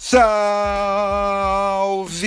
Salve 0.00 0.22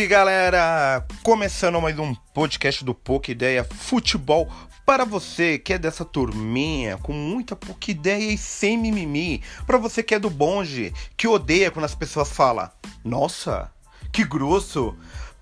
galera! 0.05 1.07
Começando 1.23 1.79
mais 1.79 1.97
um 1.97 2.13
podcast 2.33 2.83
do 2.83 2.93
Pouca 2.93 3.31
Ideia 3.31 3.63
Futebol 3.63 4.51
para 4.85 5.05
você 5.05 5.57
que 5.57 5.71
é 5.71 5.77
dessa 5.77 6.03
turminha 6.03 6.97
com 6.97 7.13
muita 7.13 7.55
pouca 7.55 7.89
ideia 7.89 8.33
e 8.33 8.37
sem 8.37 8.77
mimimi, 8.77 9.41
para 9.65 9.77
você 9.77 10.03
que 10.03 10.13
é 10.13 10.19
do 10.19 10.29
bonde, 10.29 10.93
que 11.15 11.29
odeia 11.29 11.71
quando 11.71 11.85
as 11.85 11.95
pessoas 11.95 12.29
falam: 12.29 12.69
"Nossa, 13.05 13.71
que 14.11 14.25
grosso!" 14.25 14.93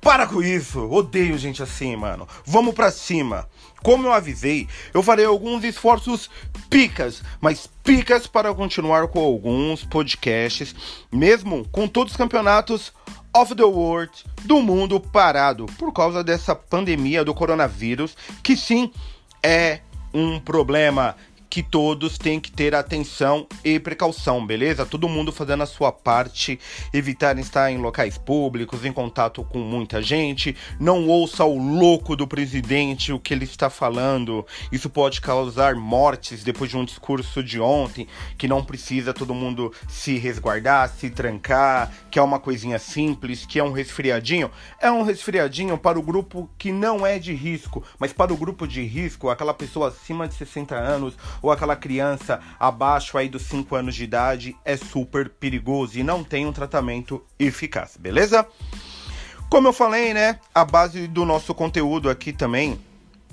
Para 0.01 0.25
com 0.25 0.41
isso! 0.41 0.89
Odeio 0.89 1.37
gente 1.37 1.61
assim, 1.61 1.95
mano. 1.95 2.27
Vamos 2.45 2.73
pra 2.73 2.91
cima. 2.91 3.47
Como 3.83 4.07
eu 4.07 4.13
avisei, 4.13 4.67
eu 4.93 5.01
farei 5.01 5.25
alguns 5.25 5.63
esforços 5.63 6.29
picas, 6.69 7.21
mas 7.39 7.67
picas 7.83 8.27
para 8.27 8.53
continuar 8.53 9.07
com 9.07 9.19
alguns 9.19 9.83
podcasts, 9.85 10.75
mesmo 11.11 11.67
com 11.71 11.87
todos 11.87 12.11
os 12.11 12.17
campeonatos 12.17 12.93
of 13.33 13.55
the 13.55 13.63
world 13.63 14.11
do 14.43 14.61
mundo 14.61 14.99
parado 14.99 15.65
por 15.77 15.93
causa 15.93 16.23
dessa 16.23 16.55
pandemia 16.55 17.23
do 17.23 17.33
coronavírus, 17.33 18.17
que 18.43 18.57
sim 18.57 18.91
é 19.41 19.79
um 20.13 20.39
problema 20.39 21.15
que 21.49 21.63
todos 21.63 22.17
têm 22.17 22.39
que 22.39 22.51
ter 22.51 22.75
atenção 22.75 23.47
e 23.63 23.79
precaução, 23.79 24.45
beleza? 24.45 24.85
Todo 24.85 25.09
mundo 25.09 25.31
fazendo 25.31 25.63
a 25.63 25.65
sua 25.65 25.91
parte, 25.91 26.59
evitar 26.93 27.37
estar 27.39 27.71
em 27.71 27.77
locais 27.77 28.17
públicos, 28.17 28.85
em 28.85 28.91
contato 28.91 29.43
com 29.43 29.59
muita 29.59 30.01
gente, 30.01 30.55
não 30.79 31.07
ouça 31.07 31.43
o 31.43 31.57
louco 31.57 32.15
do 32.15 32.27
presidente 32.27 33.11
o 33.11 33.19
que 33.19 33.33
ele 33.33 33.45
está 33.45 33.69
falando. 33.69 34.45
Isso 34.71 34.89
pode 34.89 35.21
causar 35.21 35.75
mortes 35.75 36.43
depois 36.43 36.69
de 36.69 36.77
um 36.77 36.85
discurso 36.85 37.43
de 37.43 37.59
ontem, 37.59 38.07
que 38.37 38.47
não 38.47 38.63
precisa 38.63 39.13
todo 39.13 39.33
mundo 39.33 39.73
se 39.87 40.17
resguardar, 40.17 40.89
se 40.89 41.09
trancar, 41.09 41.91
que 42.11 42.19
é 42.19 42.21
uma 42.21 42.39
coisinha 42.39 42.77
simples, 42.77 43.45
que 43.45 43.59
é 43.59 43.63
um 43.63 43.71
resfriadinho. 43.71 44.51
É 44.79 44.91
um 44.91 45.01
resfriadinho 45.01 45.77
para 45.77 45.97
o 45.97 46.03
grupo 46.03 46.49
que 46.57 46.71
não 46.71 47.05
é 47.05 47.17
de 47.17 47.33
risco, 47.33 47.83
mas 47.97 48.13
para 48.13 48.33
o 48.33 48.37
grupo 48.37 48.67
de 48.67 48.83
risco, 48.83 49.29
aquela 49.29 49.53
pessoa 49.53 49.89
acima 49.89 50.27
de 50.27 50.35
60 50.35 50.75
anos 50.75 51.17
ou 51.41 51.51
aquela 51.51 51.75
criança 51.75 52.39
abaixo 52.59 53.17
aí 53.17 53.29
dos 53.29 53.43
5 53.43 53.75
anos 53.75 53.95
de 53.95 54.03
idade 54.03 54.55
é 54.63 54.75
super 54.77 55.29
perigoso 55.29 55.97
e 55.97 56.03
não 56.03 56.23
tem 56.23 56.45
um 56.45 56.51
tratamento 56.51 57.23
eficaz, 57.37 57.97
beleza? 57.97 58.45
Como 59.49 59.67
eu 59.67 59.73
falei, 59.73 60.13
né, 60.13 60.39
a 60.53 60.63
base 60.63 61.07
do 61.07 61.25
nosso 61.25 61.53
conteúdo 61.55 62.09
aqui 62.09 62.31
também 62.31 62.79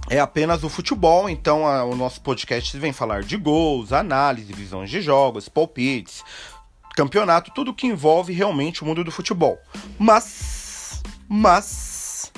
é 0.09 0.21
apenas 0.21 0.63
o 0.63 0.69
futebol, 0.69 1.29
então 1.29 1.67
a, 1.67 1.85
o 1.85 1.97
nosso 1.97 2.21
podcast 2.21 2.79
vem 2.79 2.93
falar 2.93 3.23
de 3.23 3.37
gols, 3.37 3.93
análise, 3.93 4.53
visões 4.53 4.89
de 4.89 5.01
jogos, 5.01 5.49
palpites, 5.49 6.23
campeonato, 6.97 7.51
tudo 7.55 7.75
que 7.75 7.87
envolve 7.87 8.33
realmente 8.33 8.83
o 8.83 8.87
mundo 8.87 9.05
do 9.05 9.11
futebol. 9.13 9.59
Mas, 9.99 11.03
mas 11.29 12.33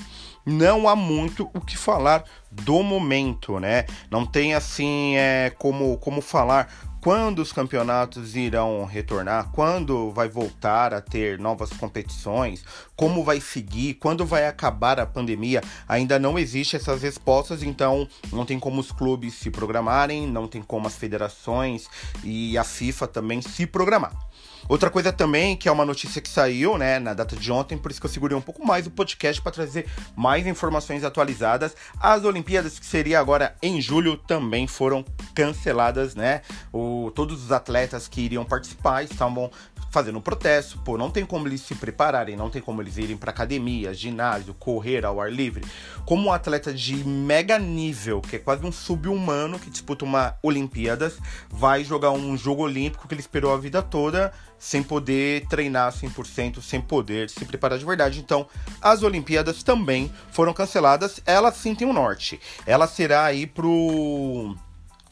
não 0.45 0.89
há 0.89 0.97
muito 0.97 1.49
o 1.55 1.61
que 1.61 1.77
falar 1.77 2.25
do 2.51 2.83
momento, 2.83 3.59
né? 3.59 3.85
Não 4.11 4.25
tem 4.25 4.55
assim 4.55 5.17
é, 5.17 5.51
como, 5.59 5.97
como 5.99 6.21
falar 6.21 6.69
quando 7.01 7.39
os 7.39 7.53
campeonatos 7.53 8.35
irão 8.35 8.85
retornar, 8.85 9.51
quando 9.53 10.11
vai 10.11 10.29
voltar 10.29 10.93
a 10.93 11.01
ter 11.01 11.39
novas 11.39 11.71
competições, 11.71 12.65
como 12.99 13.23
vai 13.23 13.41
seguir, 13.41 13.95
quando 13.95 14.27
vai 14.27 14.49
acabar 14.49 14.99
a 14.99 15.07
pandemia, 15.07 15.63
ainda 15.89 16.19
não 16.19 16.37
existe 16.37 16.75
essas 16.75 17.01
respostas, 17.01 17.63
então 17.63 18.09
não 18.33 18.45
tem 18.45 18.59
como 18.59 18.81
os 18.81 18.91
clubes 18.91 19.35
se 19.35 19.53
programarem, 19.53 20.27
não 20.27 20.49
tem 20.49 20.61
como 20.61 20.89
as 20.89 20.97
federações 20.97 21.89
e 22.25 22.59
a 22.59 22.65
FIFA 22.65 23.07
também 23.07 23.41
se 23.41 23.69
programar. 23.69 24.29
Outra 24.69 24.91
coisa 24.91 25.11
também, 25.11 25.57
que 25.57 25.67
é 25.67 25.73
uma 25.73 25.85
notícia 25.85 26.21
que 26.21 26.29
saiu, 26.29 26.77
né, 26.77 26.99
na 26.99 27.15
data 27.15 27.35
de 27.35 27.51
ontem, 27.51 27.79
por 27.79 27.91
isso 27.91 28.01
que 28.01 28.07
eu 28.07 28.11
segurei 28.11 28.37
um 28.37 28.41
pouco 28.41 28.67
mais 28.67 28.87
o 28.87 28.91
podcast 28.91 29.41
para 29.41 29.51
trazer 29.53 29.89
mais 30.15 30.47
informações 30.47 31.05
atualizadas. 31.05 31.75
As 31.99 32.25
Olimpíadas, 32.25 32.79
que 32.79 32.85
seria 32.85 33.19
agora 33.19 33.57
em 33.63 33.81
julho, 33.81 34.17
também 34.17 34.67
foram 34.67 35.05
canceladas, 35.35 36.15
né? 36.15 36.43
O, 36.71 37.11
todos 37.15 37.45
os 37.45 37.51
atletas 37.51 38.09
que 38.09 38.21
iriam 38.21 38.45
participar 38.45 39.05
estavam 39.05 39.51
fazendo 39.91 40.19
um 40.19 40.21
protesto, 40.21 40.79
pô, 40.79 40.99
não 40.99 41.11
tem 41.11 41.25
como 41.25 41.47
eles 41.47 41.61
se 41.61 41.75
prepararem, 41.75 42.37
não 42.37 42.51
tem 42.51 42.61
como 42.61 42.83
eles 42.83 42.97
irem 42.99 43.17
para 43.17 43.31
academia, 43.31 43.95
ginásio, 43.95 44.55
correr 44.55 45.05
ao 45.05 45.21
ar 45.21 45.33
livre. 45.33 45.65
Como 46.05 46.29
um 46.29 46.33
atleta 46.33 46.73
de 46.73 46.97
mega 47.05 47.59
nível, 47.59 48.21
que 48.21 48.37
é 48.37 48.39
quase 48.39 48.65
um 48.65 48.73
sub-humano 48.73 49.59
que 49.59 49.71
disputa 49.71 50.05
uma 50.05 50.37
Olimpíadas, 50.43 51.19
vai 51.49 51.85
jogar 51.85 52.11
um 52.11 52.37
jogo 52.37 52.63
olímpico 52.63 53.09
que 53.09 53.15
ele 53.15 53.21
esperou 53.21 53.53
a 53.53 53.59
vida 53.59 53.83
toda 53.83 54.33
sem 54.59 54.83
poder 54.83 55.47
treinar 55.47 55.93
100%, 55.93 56.61
sem 56.61 56.81
poder 56.81 57.31
se 57.31 57.45
preparar 57.45 57.79
de 57.79 57.85
verdade. 57.85 58.19
Então, 58.19 58.47
as 58.81 59.03
Olimpíadas 59.03 59.63
também 59.63 60.13
foram 60.33 60.53
canceladas. 60.53 61.21
Ela 61.25 61.53
sim 61.53 61.75
tem 61.75 61.87
um 61.87 61.93
norte. 61.93 62.41
Ela 62.67 62.87
será 62.87 63.25
aí 63.25 63.47
pro 63.47 64.57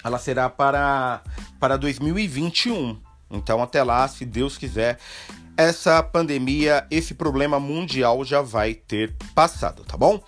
ela 0.03 0.19
será 0.19 0.49
para 0.49 1.23
para 1.59 1.77
2021. 1.77 3.06
Então, 3.31 3.63
até 3.63 3.83
lá, 3.83 4.07
se 4.09 4.25
Deus 4.25 4.57
quiser, 4.57 4.99
essa 5.57 6.03
pandemia, 6.03 6.87
esse 6.91 7.15
problema 7.15 7.59
mundial 7.59 8.25
já 8.25 8.43
vai 8.43 8.75
ter 8.75 9.15
passado, 9.35 9.85
tá 9.85 9.97
bom? 9.97 10.23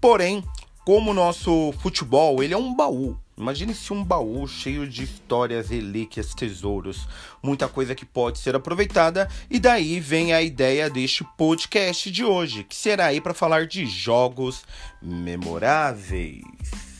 Porém, 0.00 0.44
como 0.84 1.12
o 1.12 1.14
nosso 1.14 1.72
futebol, 1.80 2.42
ele 2.42 2.54
é 2.54 2.56
um 2.56 2.74
baú. 2.74 3.16
Imagine 3.36 3.74
se 3.74 3.92
um 3.92 4.04
baú 4.04 4.46
cheio 4.46 4.86
de 4.86 5.04
histórias, 5.04 5.70
relíquias, 5.70 6.34
tesouros, 6.34 7.08
muita 7.42 7.66
coisa 7.66 7.94
que 7.94 8.04
pode 8.04 8.38
ser 8.38 8.54
aproveitada, 8.54 9.28
e 9.50 9.58
daí 9.58 9.98
vem 9.98 10.32
a 10.32 10.42
ideia 10.42 10.90
deste 10.90 11.24
podcast 11.36 12.10
de 12.10 12.24
hoje, 12.24 12.64
que 12.64 12.76
será 12.76 13.06
aí 13.06 13.20
para 13.20 13.32
falar 13.32 13.66
de 13.66 13.86
jogos 13.86 14.64
memoráveis. 15.00 16.91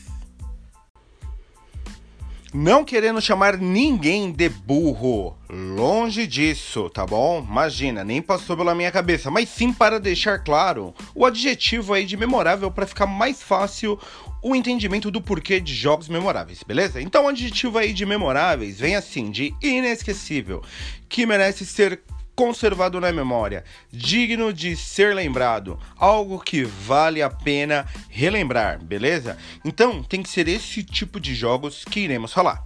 Não 2.53 2.85
querendo 2.85 3.19
chamar 3.19 3.57
ninguém 3.57 4.31
de 4.31 4.47
burro, 4.47 5.35
longe 5.49 6.27
disso, 6.27 6.87
tá 6.87 7.03
bom? 7.03 7.43
Imagina, 7.43 8.03
nem 8.03 8.21
passou 8.21 8.55
pela 8.55 8.75
minha 8.75 8.91
cabeça, 8.91 9.31
mas 9.31 9.49
sim 9.49 9.73
para 9.73 9.99
deixar 9.99 10.37
claro 10.37 10.93
o 11.15 11.25
adjetivo 11.25 11.95
aí 11.95 12.05
de 12.05 12.15
memorável 12.15 12.69
para 12.69 12.85
ficar 12.85 13.07
mais 13.07 13.41
fácil 13.41 13.99
o 14.39 14.55
entendimento 14.55 15.09
do 15.09 15.19
porquê 15.19 15.59
de 15.59 15.73
jogos 15.73 16.07
memoráveis, 16.07 16.61
beleza? 16.61 17.01
Então 17.01 17.25
o 17.25 17.29
adjetivo 17.29 17.79
aí 17.79 17.91
de 17.91 18.05
memoráveis 18.05 18.79
vem 18.79 18.95
assim, 18.95 19.31
de 19.31 19.51
inesquecível, 19.59 20.61
que 21.09 21.25
merece 21.25 21.65
ser 21.65 22.03
conservado 22.35 22.99
na 22.99 23.11
memória, 23.11 23.63
digno 23.91 24.51
de 24.51 24.75
ser 24.75 25.15
lembrado, 25.15 25.79
algo 25.97 26.39
que 26.39 26.63
vale 26.63 27.21
a 27.21 27.29
pena 27.29 27.85
relembrar, 28.09 28.83
beleza? 28.83 29.37
Então 29.63 30.03
tem 30.03 30.23
que 30.23 30.29
ser 30.29 30.47
esse 30.47 30.83
tipo 30.83 31.19
de 31.19 31.35
jogos 31.35 31.85
que 31.85 31.99
iremos 31.99 32.33
falar. 32.33 32.65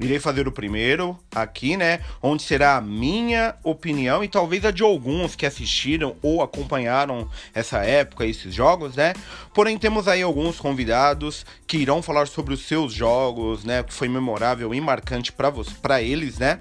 Irei 0.00 0.18
fazer 0.18 0.46
o 0.46 0.52
primeiro 0.52 1.18
aqui, 1.34 1.76
né? 1.76 2.00
Onde 2.22 2.42
será 2.42 2.76
a 2.76 2.80
minha 2.80 3.56
opinião 3.64 4.22
e 4.22 4.28
talvez 4.28 4.64
a 4.64 4.70
de 4.70 4.82
alguns 4.82 5.34
que 5.34 5.46
assistiram 5.46 6.16
ou 6.22 6.42
acompanharam 6.42 7.28
essa 7.54 7.78
época, 7.78 8.26
esses 8.26 8.54
jogos, 8.54 8.96
né? 8.96 9.14
Porém, 9.54 9.78
temos 9.78 10.06
aí 10.06 10.22
alguns 10.22 10.58
convidados 10.58 11.44
que 11.66 11.78
irão 11.78 12.02
falar 12.02 12.28
sobre 12.28 12.54
os 12.54 12.66
seus 12.66 12.92
jogos, 12.92 13.64
né? 13.64 13.82
Que 13.82 13.92
foi 13.92 14.08
memorável 14.08 14.72
e 14.72 14.80
marcante 14.80 15.32
para 15.32 16.02
eles, 16.02 16.38
né? 16.38 16.60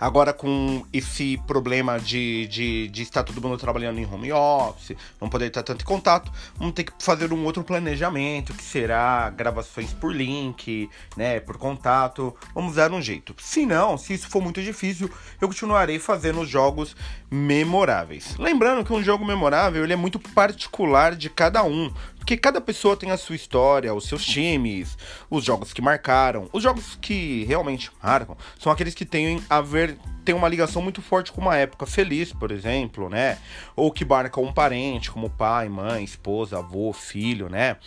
Agora, 0.00 0.32
com 0.32 0.84
esse 0.92 1.40
problema 1.46 1.98
de, 1.98 2.46
de, 2.46 2.88
de 2.88 3.02
estar 3.02 3.24
todo 3.24 3.40
mundo 3.40 3.58
trabalhando 3.58 3.98
em 3.98 4.06
home 4.06 4.32
office, 4.32 4.96
não 5.20 5.28
poder 5.28 5.46
estar 5.46 5.62
tanto 5.62 5.82
em 5.82 5.84
contato, 5.84 6.30
vamos 6.56 6.74
ter 6.74 6.84
que 6.84 6.92
fazer 7.00 7.32
um 7.32 7.44
outro 7.44 7.64
planejamento, 7.64 8.54
que 8.54 8.62
será 8.62 9.28
gravações 9.30 9.92
por 9.92 10.14
link, 10.14 10.88
né, 11.16 11.40
por 11.40 11.58
contato. 11.58 12.34
Vamos 12.54 12.76
dar 12.76 12.92
um 12.92 13.02
jeito. 13.02 13.34
Se 13.38 13.66
não, 13.66 13.98
se 13.98 14.14
isso 14.14 14.28
for 14.28 14.40
muito 14.40 14.62
difícil, 14.62 15.10
eu 15.40 15.48
continuarei 15.48 15.98
fazendo 15.98 16.46
jogos 16.46 16.94
memoráveis. 17.30 18.36
Lembrando 18.38 18.84
que 18.84 18.92
um 18.92 19.02
jogo 19.02 19.24
memorável 19.24 19.82
ele 19.82 19.92
é 19.92 19.96
muito 19.96 20.18
particular 20.18 21.16
de 21.16 21.28
cada 21.28 21.62
um. 21.64 21.92
Porque 22.28 22.36
cada 22.36 22.60
pessoa 22.60 22.94
tem 22.94 23.10
a 23.10 23.16
sua 23.16 23.36
história, 23.36 23.94
os 23.94 24.06
seus 24.06 24.22
times, 24.22 24.98
os 25.30 25.42
jogos 25.42 25.72
que 25.72 25.80
marcaram. 25.80 26.46
Os 26.52 26.62
jogos 26.62 26.98
que 27.00 27.44
realmente 27.44 27.90
marcam 28.02 28.36
são 28.58 28.70
aqueles 28.70 28.94
que 28.94 29.06
têm 29.06 29.42
a 29.48 29.62
ver 29.62 29.87
tem 30.24 30.34
uma 30.34 30.48
ligação 30.48 30.82
muito 30.82 31.00
forte 31.00 31.32
com 31.32 31.40
uma 31.40 31.56
época 31.56 31.86
feliz, 31.86 32.32
por 32.32 32.50
exemplo, 32.50 33.08
né? 33.08 33.38
Ou 33.74 33.90
que 33.90 34.04
marca 34.04 34.38
um 34.40 34.52
parente, 34.52 35.10
como 35.10 35.30
pai, 35.30 35.70
mãe, 35.70 36.04
esposa, 36.04 36.58
avô, 36.58 36.92
filho, 36.92 37.48
né? 37.48 37.78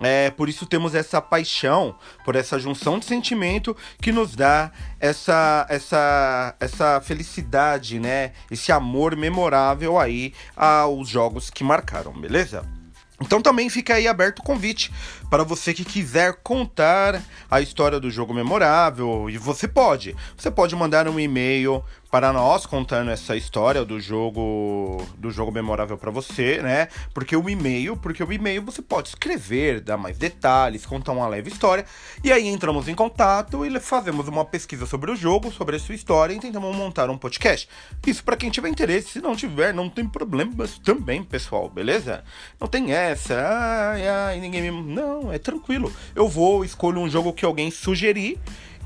É, 0.00 0.30
por 0.30 0.48
isso 0.48 0.64
temos 0.64 0.94
essa 0.94 1.20
paixão, 1.20 1.96
por 2.24 2.36
essa 2.36 2.56
junção 2.56 3.00
de 3.00 3.04
sentimento 3.04 3.76
que 4.00 4.12
nos 4.12 4.36
dá 4.36 4.70
essa, 5.00 5.66
essa, 5.68 6.54
essa 6.60 7.00
felicidade, 7.00 7.98
né? 7.98 8.32
Esse 8.48 8.70
amor 8.70 9.16
memorável 9.16 9.98
aí 9.98 10.32
aos 10.56 11.08
jogos 11.08 11.50
que 11.50 11.64
marcaram, 11.64 12.12
beleza? 12.12 12.77
Então 13.20 13.42
também 13.42 13.68
fica 13.68 13.94
aí 13.94 14.06
aberto 14.06 14.38
o 14.38 14.44
convite 14.44 14.92
para 15.28 15.42
você 15.42 15.74
que 15.74 15.84
quiser 15.84 16.34
contar 16.42 17.20
a 17.50 17.60
história 17.60 17.98
do 17.98 18.10
jogo 18.10 18.32
memorável. 18.32 19.28
E 19.28 19.36
você 19.36 19.66
pode. 19.66 20.14
Você 20.36 20.50
pode 20.50 20.76
mandar 20.76 21.08
um 21.08 21.18
e-mail 21.18 21.82
para 22.10 22.32
nós 22.32 22.64
contando 22.64 23.10
essa 23.10 23.36
história 23.36 23.84
do 23.84 24.00
jogo 24.00 25.06
do 25.18 25.30
jogo 25.30 25.52
memorável 25.52 25.98
para 25.98 26.10
você, 26.10 26.62
né? 26.62 26.88
Porque 27.12 27.36
o 27.36 27.50
e-mail, 27.50 27.96
porque 27.96 28.22
o 28.22 28.32
e-mail 28.32 28.62
você 28.62 28.80
pode 28.80 29.08
escrever, 29.08 29.80
dar 29.80 29.98
mais 29.98 30.16
detalhes, 30.16 30.86
contar 30.86 31.12
uma 31.12 31.28
leve 31.28 31.50
história 31.50 31.84
e 32.24 32.32
aí 32.32 32.48
entramos 32.48 32.88
em 32.88 32.94
contato 32.94 33.64
e 33.64 33.80
fazemos 33.80 34.26
uma 34.26 34.44
pesquisa 34.44 34.86
sobre 34.86 35.10
o 35.10 35.16
jogo, 35.16 35.52
sobre 35.52 35.76
a 35.76 35.78
sua 35.78 35.94
história 35.94 36.32
e 36.32 36.40
tentamos 36.40 36.74
montar 36.74 37.10
um 37.10 37.18
podcast. 37.18 37.68
Isso 38.06 38.24
para 38.24 38.36
quem 38.36 38.50
tiver 38.50 38.68
interesse, 38.68 39.10
se 39.10 39.20
não 39.20 39.36
tiver, 39.36 39.74
não 39.74 39.90
tem 39.90 40.08
problemas 40.08 40.78
também, 40.78 41.22
pessoal, 41.22 41.68
beleza? 41.68 42.24
Não 42.58 42.66
tem 42.66 42.92
essa, 42.92 43.34
ai, 43.34 44.08
ai, 44.08 44.40
ninguém 44.40 44.62
me 44.62 44.70
não, 44.70 45.30
é 45.32 45.38
tranquilo. 45.38 45.92
Eu 46.14 46.28
vou 46.28 46.64
escolho 46.64 47.00
um 47.00 47.08
jogo 47.08 47.32
que 47.32 47.44
alguém 47.44 47.70
sugerir 47.70 48.38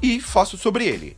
e 0.02 0.20
faço 0.20 0.58
sobre 0.58 0.84
ele. 0.84 1.16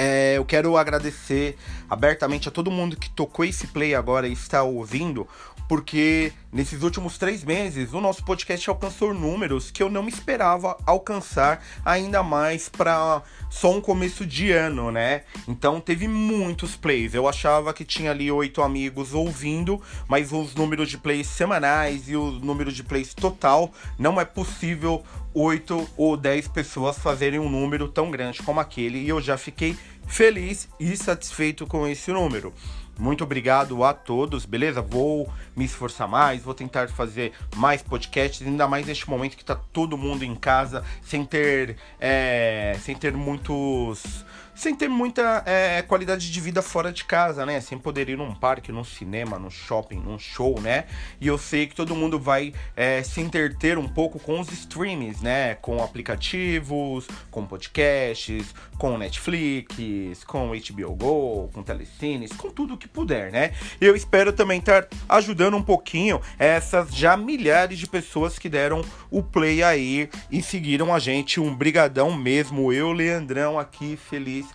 É, 0.00 0.34
eu 0.36 0.44
quero 0.44 0.76
agradecer 0.76 1.56
abertamente 1.90 2.48
a 2.48 2.52
todo 2.52 2.70
mundo 2.70 2.96
que 2.96 3.10
tocou 3.10 3.44
esse 3.44 3.66
play 3.66 3.96
agora 3.96 4.28
e 4.28 4.32
está 4.32 4.62
ouvindo, 4.62 5.26
porque 5.68 6.32
nesses 6.50 6.82
últimos 6.82 7.18
três 7.18 7.44
meses 7.44 7.92
o 7.92 8.00
nosso 8.00 8.24
podcast 8.24 8.68
alcançou 8.70 9.12
números 9.12 9.70
que 9.70 9.82
eu 9.82 9.90
não 9.90 10.08
esperava 10.08 10.78
alcançar, 10.86 11.62
ainda 11.84 12.22
mais 12.22 12.68
para 12.68 13.22
só 13.50 13.70
um 13.70 13.80
começo 13.80 14.24
de 14.24 14.50
ano, 14.50 14.90
né? 14.90 15.22
Então 15.46 15.80
teve 15.80 16.08
muitos 16.08 16.74
plays. 16.74 17.14
Eu 17.14 17.28
achava 17.28 17.74
que 17.74 17.84
tinha 17.84 18.10
ali 18.10 18.32
oito 18.32 18.62
amigos 18.62 19.12
ouvindo, 19.12 19.80
mas 20.08 20.32
os 20.32 20.54
números 20.54 20.88
de 20.88 20.96
plays 20.96 21.26
semanais 21.26 22.08
e 22.08 22.16
o 22.16 22.30
número 22.30 22.72
de 22.72 22.82
plays 22.82 23.12
total 23.12 23.70
não 23.98 24.18
é 24.18 24.24
possível 24.24 25.04
oito 25.34 25.88
ou 25.96 26.16
dez 26.16 26.48
pessoas 26.48 26.98
fazerem 26.98 27.38
um 27.38 27.48
número 27.48 27.88
tão 27.88 28.10
grande 28.10 28.42
como 28.42 28.58
aquele 28.58 28.98
e 28.98 29.08
eu 29.08 29.20
já 29.20 29.36
fiquei 29.36 29.76
feliz 30.06 30.68
e 30.80 30.96
satisfeito 30.96 31.66
com 31.66 31.86
esse 31.86 32.10
número. 32.10 32.52
Muito 32.98 33.22
obrigado 33.22 33.84
a 33.84 33.94
todos, 33.94 34.44
beleza? 34.44 34.82
Vou 34.82 35.32
me 35.56 35.64
esforçar 35.64 36.08
mais, 36.08 36.42
vou 36.42 36.52
tentar 36.52 36.88
fazer 36.88 37.32
mais 37.54 37.80
podcasts, 37.80 38.44
ainda 38.44 38.66
mais 38.66 38.86
neste 38.86 39.08
momento 39.08 39.36
que 39.36 39.44
tá 39.44 39.54
todo 39.54 39.96
mundo 39.96 40.24
em 40.24 40.34
casa, 40.34 40.84
sem 41.02 41.24
ter, 41.24 41.76
é, 42.00 42.76
sem 42.82 42.96
ter 42.96 43.12
muitos 43.12 44.24
sem 44.58 44.74
ter 44.74 44.88
muita 44.88 45.44
é, 45.46 45.82
qualidade 45.82 46.32
de 46.32 46.40
vida 46.40 46.60
fora 46.60 46.92
de 46.92 47.04
casa, 47.04 47.46
né? 47.46 47.60
Sem 47.60 47.78
poder 47.78 48.08
ir 48.08 48.18
num 48.18 48.34
parque, 48.34 48.72
num 48.72 48.82
cinema, 48.82 49.38
num 49.38 49.50
shopping, 49.50 50.00
num 50.00 50.18
show, 50.18 50.60
né? 50.60 50.86
E 51.20 51.28
eu 51.28 51.38
sei 51.38 51.68
que 51.68 51.76
todo 51.76 51.94
mundo 51.94 52.18
vai 52.18 52.52
é, 52.74 53.00
se 53.04 53.20
interter 53.20 53.78
um 53.78 53.86
pouco 53.86 54.18
com 54.18 54.40
os 54.40 54.50
streams, 54.50 55.22
né? 55.22 55.54
Com 55.54 55.80
aplicativos, 55.80 57.06
com 57.30 57.46
podcasts, 57.46 58.52
com 58.76 58.98
Netflix, 58.98 60.24
com 60.26 60.48
HBO 60.48 60.94
Go, 60.96 61.50
com 61.54 61.62
telecines, 61.62 62.32
com 62.32 62.50
tudo 62.50 62.76
que 62.76 62.88
puder, 62.88 63.30
né? 63.30 63.52
Eu 63.80 63.94
espero 63.94 64.32
também 64.32 64.58
estar 64.58 64.88
ajudando 65.08 65.56
um 65.56 65.62
pouquinho 65.62 66.20
essas 66.36 66.92
já 66.92 67.16
milhares 67.16 67.78
de 67.78 67.86
pessoas 67.86 68.40
que 68.40 68.48
deram 68.48 68.82
o 69.08 69.22
play 69.22 69.62
aí 69.62 70.10
e 70.32 70.42
seguiram 70.42 70.92
a 70.92 70.98
gente. 70.98 71.38
Um 71.38 71.54
brigadão 71.54 72.12
mesmo, 72.12 72.72
eu, 72.72 72.90
Leandrão, 72.90 73.56
aqui 73.56 73.96
feliz 73.96 74.47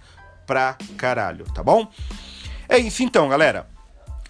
pra 0.45 0.77
caralho, 0.97 1.45
tá 1.53 1.63
bom? 1.63 1.87
É 2.67 2.77
isso 2.77 3.03
então, 3.03 3.29
galera. 3.29 3.67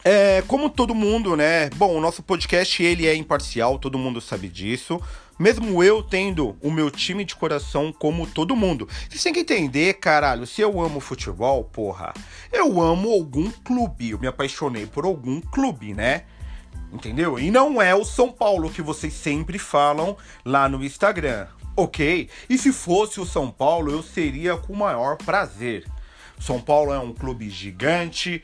É, 0.03 0.43
como 0.47 0.69
todo 0.69 0.93
mundo, 0.93 1.37
né? 1.37 1.69
Bom, 1.77 1.95
o 1.95 2.01
nosso 2.01 2.21
podcast 2.21 2.83
ele 2.83 3.07
é 3.07 3.15
imparcial, 3.15 3.79
todo 3.79 3.97
mundo 3.97 4.19
sabe 4.19 4.49
disso. 4.49 5.01
Mesmo 5.39 5.83
eu 5.83 6.03
tendo 6.03 6.55
o 6.61 6.69
meu 6.69 6.91
time 6.91 7.23
de 7.25 7.35
coração 7.35 7.91
como 7.91 8.27
todo 8.27 8.55
mundo. 8.55 8.87
Vocês 9.09 9.23
têm 9.23 9.33
que 9.33 9.39
entender, 9.39 9.93
caralho, 9.95 10.45
se 10.45 10.61
eu 10.61 10.79
amo 10.81 10.99
futebol, 10.99 11.63
porra, 11.63 12.13
eu 12.51 12.81
amo 12.81 13.11
algum 13.11 13.49
clube. 13.49 14.11
Eu 14.11 14.19
me 14.19 14.27
apaixonei 14.27 14.85
por 14.85 15.05
algum 15.05 15.39
clube, 15.39 15.93
né? 15.93 16.23
Entendeu? 16.91 17.39
E 17.39 17.49
não 17.49 17.81
é 17.81 17.95
o 17.95 18.05
São 18.05 18.31
Paulo 18.31 18.69
que 18.69 18.81
vocês 18.81 19.13
sempre 19.13 19.57
falam 19.57 20.15
lá 20.45 20.69
no 20.69 20.83
Instagram. 20.83 21.47
Ok? 21.75 22.29
E 22.47 22.57
se 22.57 22.71
fosse 22.71 23.19
o 23.19 23.25
São 23.25 23.49
Paulo, 23.49 23.91
eu 23.91 24.03
seria 24.03 24.55
com 24.55 24.73
o 24.73 24.77
maior 24.77 25.17
prazer. 25.17 25.85
São 26.39 26.59
Paulo 26.59 26.93
é 26.93 26.99
um 26.99 27.13
clube 27.13 27.49
gigante, 27.49 28.43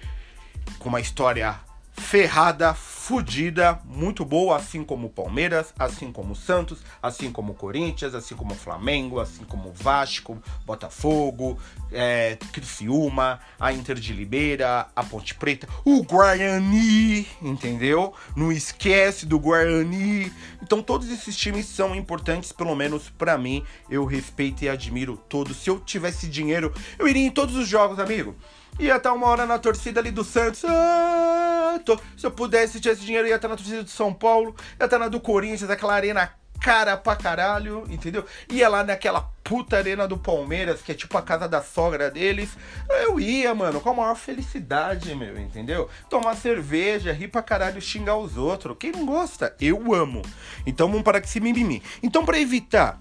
com 0.77 0.89
uma 0.89 1.01
história 1.01 1.59
ferrada, 1.99 2.73
fodida, 2.73 3.79
muito 3.85 4.23
boa, 4.23 4.55
assim 4.55 4.83
como 4.83 5.07
o 5.07 5.09
Palmeiras, 5.09 5.73
assim 5.79 6.11
como 6.11 6.33
o 6.33 6.35
Santos, 6.35 6.79
assim 7.01 7.31
como 7.31 7.53
o 7.53 7.55
Corinthians, 7.55 8.13
assim 8.13 8.35
como 8.35 8.53
o 8.53 8.55
Flamengo, 8.55 9.19
assim 9.19 9.43
como 9.43 9.69
o 9.69 9.73
Vasco, 9.73 10.37
Botafogo, 10.63 11.57
é, 11.91 12.37
Criciúma, 12.53 13.39
a 13.59 13.73
Inter 13.73 13.95
de 13.95 14.13
Limeira, 14.13 14.87
a 14.95 15.03
Ponte 15.03 15.33
Preta, 15.33 15.67
o 15.83 16.03
Guarani, 16.03 17.27
entendeu? 17.41 18.13
Não 18.35 18.51
esquece 18.51 19.25
do 19.25 19.39
Guarani. 19.39 20.31
Então 20.61 20.83
todos 20.83 21.09
esses 21.09 21.35
times 21.35 21.65
são 21.65 21.95
importantes, 21.95 22.51
pelo 22.51 22.75
menos 22.75 23.09
para 23.09 23.39
mim. 23.39 23.63
Eu 23.89 24.05
respeito 24.05 24.63
e 24.63 24.69
admiro 24.69 25.17
todos. 25.17 25.57
Se 25.57 25.69
eu 25.71 25.79
tivesse 25.79 26.27
dinheiro, 26.27 26.71
eu 26.99 27.07
iria 27.07 27.25
em 27.25 27.31
todos 27.31 27.55
os 27.55 27.67
jogos, 27.67 27.97
amigo. 27.97 28.35
Ia 28.77 28.97
estar 28.97 29.13
uma 29.13 29.27
hora 29.27 29.45
na 29.45 29.57
torcida 29.57 29.99
ali 29.99 30.11
do 30.11 30.23
Santos. 30.23 30.63
Ah, 30.63 31.48
tô, 31.79 31.99
se 32.17 32.25
eu 32.25 32.31
pudesse, 32.31 32.73
se 32.73 32.79
tivesse 32.79 33.01
dinheiro, 33.01 33.27
ia 33.27 33.35
estar 33.35 33.47
na 33.47 33.55
torcida 33.55 33.83
do 33.83 33.89
São 33.89 34.13
Paulo. 34.13 34.55
Ia 34.79 34.85
estar 34.85 34.99
na 34.99 35.07
do 35.07 35.19
Corinthians, 35.19 35.69
aquela 35.69 35.93
arena 35.93 36.31
cara 36.59 36.97
pra 36.97 37.15
caralho, 37.15 37.85
entendeu? 37.89 38.25
Ia 38.49 38.67
lá 38.67 38.83
naquela 38.83 39.21
puta 39.43 39.77
arena 39.77 40.07
do 40.07 40.17
Palmeiras, 40.17 40.81
que 40.81 40.91
é 40.91 40.95
tipo 40.95 41.17
a 41.17 41.21
casa 41.21 41.47
da 41.47 41.61
sogra 41.61 42.11
deles. 42.11 42.55
Eu 42.89 43.19
ia, 43.19 43.55
mano, 43.55 43.81
com 43.81 43.89
a 43.89 43.93
maior 43.93 44.15
felicidade, 44.15 45.15
meu, 45.15 45.39
entendeu? 45.39 45.89
Tomar 46.09 46.35
cerveja, 46.35 47.13
rir 47.13 47.29
pra 47.29 47.41
caralho, 47.41 47.81
xingar 47.81 48.17
os 48.17 48.37
outros. 48.37 48.75
Quem 48.77 48.91
não 48.91 49.05
gosta? 49.05 49.55
Eu 49.59 49.93
amo. 49.93 50.21
Então 50.65 50.87
vamos 50.87 51.03
parar 51.03 51.21
com 51.21 51.27
esse 51.27 51.39
mimimi. 51.39 51.81
Então, 52.03 52.25
pra 52.25 52.39
evitar 52.39 52.99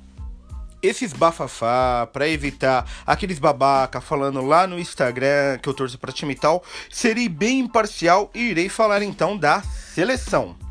esses 0.83 1.13
bafafá, 1.13 2.09
para 2.13 2.29
evitar 2.29 2.87
aqueles 3.07 3.39
babaca 3.39 4.01
falando 4.01 4.41
lá 4.43 4.67
no 4.67 4.79
Instagram 4.79 5.59
que 5.63 5.69
eu 5.69 5.75
torço 5.75 5.99
para 5.99 6.13
time 6.13 6.35
tal, 6.35 6.63
serei 6.91 7.29
bem 7.29 7.61
imparcial 7.61 8.31
e 8.35 8.51
irei 8.51 8.69
falar 8.69 9.03
então 9.03 9.37
da 9.37 9.63
seleção. 9.63 10.68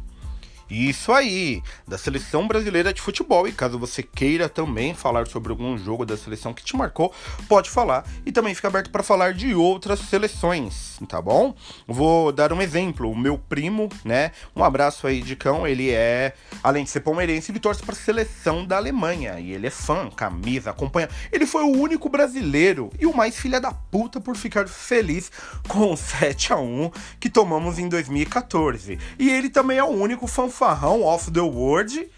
Isso 0.70 1.14
aí, 1.14 1.64
da 1.88 1.98
seleção 1.98 2.48
brasileira 2.48 2.94
de 2.94 3.02
futebol. 3.02 3.48
E 3.48 3.52
caso 3.52 3.80
você 3.80 4.04
queira 4.04 4.50
também 4.50 4.94
falar 4.94 5.28
sobre 5.28 5.52
algum 5.52 5.78
jogo 5.78 6.06
da 6.06 6.18
seleção 6.18 6.54
que 6.54 6.64
te 6.64 6.76
marcou, 6.76 7.14
pode 7.48 7.70
falar. 7.70 8.06
E 8.26 8.32
também 8.32 8.54
fica 8.54 8.68
aberto 8.68 8.90
para 8.90 9.02
falar 9.02 9.34
de 9.34 9.56
outras 9.56 10.00
seleções, 10.00 11.00
tá 11.08 11.22
bom? 11.22 11.56
Vou 11.88 12.32
dar 12.32 12.52
um 12.52 12.62
exemplo. 12.62 13.10
O 13.10 13.16
meu 13.16 13.38
primo, 13.38 13.90
né? 14.04 14.32
Um 14.56 14.64
abraço 14.64 15.08
aí 15.08 15.22
de 15.22 15.36
cão. 15.36 15.66
Ele 15.66 15.90
é, 15.90 16.34
além 16.62 16.84
de 16.84 16.90
ser 16.90 17.00
palmeirense, 17.00 17.52
ele 17.52 17.60
torce 17.60 17.82
para 17.82 17.94
a 17.94 17.98
seleção 17.98 18.66
da 18.66 18.78
Alemanha. 18.78 19.40
E 19.40 19.54
ele 19.54 19.68
é 19.68 19.72
fã, 19.72 20.10
camisa, 20.10 20.72
acompanha. 20.72 21.10
Ele 21.32 21.46
foi 21.46 21.64
o 21.64 21.72
único 21.72 22.10
brasileiro 22.10 22.90
e 23.00 23.06
o 23.06 23.16
mais 23.16 23.38
filha 23.38 23.62
da 23.62 23.72
puta 23.72 24.20
por 24.20 24.36
ficar 24.36 24.68
feliz 24.68 25.32
com 25.68 25.94
o 25.94 25.98
7 25.98 26.52
a 26.52 26.58
1 26.58 26.92
que 27.20 27.30
tomamos 27.30 27.80
em 27.80 27.88
2014. 27.88 29.00
E 29.18 29.30
ele 29.30 29.50
também 29.50 29.78
é 29.78 29.84
o 29.84 29.88
único 29.88 30.28
fanfarrão 30.58 31.04
off 31.04 31.30
the 31.30 31.40
world 31.40 32.10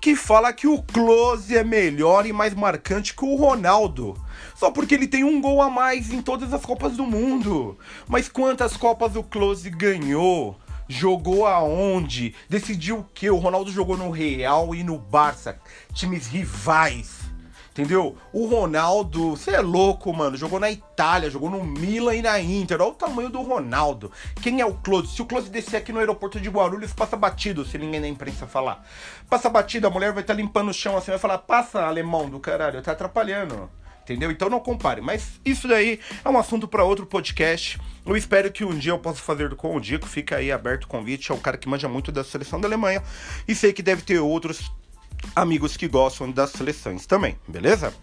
que 0.00 0.14
fala 0.14 0.52
que 0.52 0.68
o 0.68 0.80
Close 0.80 1.56
é 1.56 1.64
melhor 1.64 2.24
e 2.24 2.32
mais 2.32 2.54
marcante 2.54 3.12
que 3.12 3.24
o 3.24 3.34
Ronaldo. 3.34 4.16
Só 4.54 4.70
porque 4.70 4.94
ele 4.94 5.08
tem 5.08 5.24
um 5.24 5.40
gol 5.40 5.60
a 5.60 5.68
mais 5.68 6.12
em 6.12 6.22
todas 6.22 6.52
as 6.54 6.64
Copas 6.64 6.96
do 6.96 7.04
Mundo. 7.04 7.76
Mas 8.06 8.28
quantas 8.28 8.76
Copas 8.76 9.16
o 9.16 9.24
Close 9.24 9.68
ganhou? 9.68 10.56
Jogou 10.88 11.44
aonde? 11.44 12.36
Decidiu 12.48 12.98
o 12.98 13.04
que? 13.12 13.28
O 13.28 13.36
Ronaldo 13.36 13.72
jogou 13.72 13.96
no 13.96 14.10
Real 14.10 14.72
e 14.76 14.84
no 14.84 14.96
Barça, 14.96 15.60
times 15.92 16.28
rivais. 16.28 17.27
Entendeu? 17.78 18.16
O 18.32 18.46
Ronaldo, 18.46 19.36
você 19.36 19.52
é 19.52 19.60
louco, 19.60 20.12
mano. 20.12 20.36
Jogou 20.36 20.58
na 20.58 20.68
Itália, 20.68 21.30
jogou 21.30 21.48
no 21.48 21.62
Milan 21.62 22.16
e 22.16 22.22
na 22.22 22.40
Inter. 22.40 22.80
Olha 22.80 22.90
o 22.90 22.94
tamanho 22.94 23.30
do 23.30 23.40
Ronaldo. 23.40 24.10
Quem 24.42 24.60
é 24.60 24.66
o 24.66 24.74
Close? 24.74 25.14
Se 25.14 25.22
o 25.22 25.24
Close 25.24 25.48
descer 25.48 25.76
aqui 25.76 25.92
no 25.92 26.00
aeroporto 26.00 26.40
de 26.40 26.48
Guarulhos, 26.48 26.92
passa 26.92 27.16
batido, 27.16 27.64
se 27.64 27.78
ninguém 27.78 28.00
da 28.00 28.08
imprensa 28.08 28.48
falar. 28.48 28.84
Passa 29.30 29.48
batido, 29.48 29.86
a 29.86 29.90
mulher 29.90 30.12
vai 30.12 30.24
estar 30.24 30.34
tá 30.34 30.40
limpando 30.40 30.70
o 30.70 30.74
chão 30.74 30.96
assim, 30.96 31.12
vai 31.12 31.20
falar: 31.20 31.38
passa, 31.38 31.86
alemão 31.86 32.28
do 32.28 32.40
caralho, 32.40 32.82
tá 32.82 32.90
atrapalhando 32.90 33.70
entendeu? 34.02 34.30
Então 34.30 34.48
não 34.50 34.58
compare. 34.58 35.00
Mas 35.00 35.38
isso 35.44 35.68
daí 35.68 36.00
é 36.24 36.28
um 36.28 36.38
assunto 36.38 36.66
para 36.66 36.82
outro 36.82 37.06
podcast. 37.06 37.78
Eu 38.04 38.16
espero 38.16 38.50
que 38.50 38.64
um 38.64 38.76
dia 38.76 38.90
eu 38.90 38.98
possa 38.98 39.20
fazer 39.20 39.54
com 39.54 39.76
o 39.76 39.80
Dico. 39.80 40.08
Fica 40.08 40.36
aí 40.36 40.50
aberto 40.50 40.84
o 40.84 40.88
convite. 40.88 41.30
É 41.30 41.34
um 41.34 41.38
cara 41.38 41.58
que 41.58 41.68
manja 41.68 41.88
muito 41.88 42.10
da 42.10 42.24
seleção 42.24 42.58
da 42.58 42.66
Alemanha. 42.66 43.02
E 43.46 43.54
sei 43.54 43.72
que 43.72 43.82
deve 43.82 44.00
ter 44.02 44.18
outros 44.18 44.72
amigos 45.34 45.76
que 45.76 45.88
gostam 45.88 46.30
das 46.30 46.50
seleções 46.50 47.06
também, 47.06 47.36
beleza? 47.46 47.94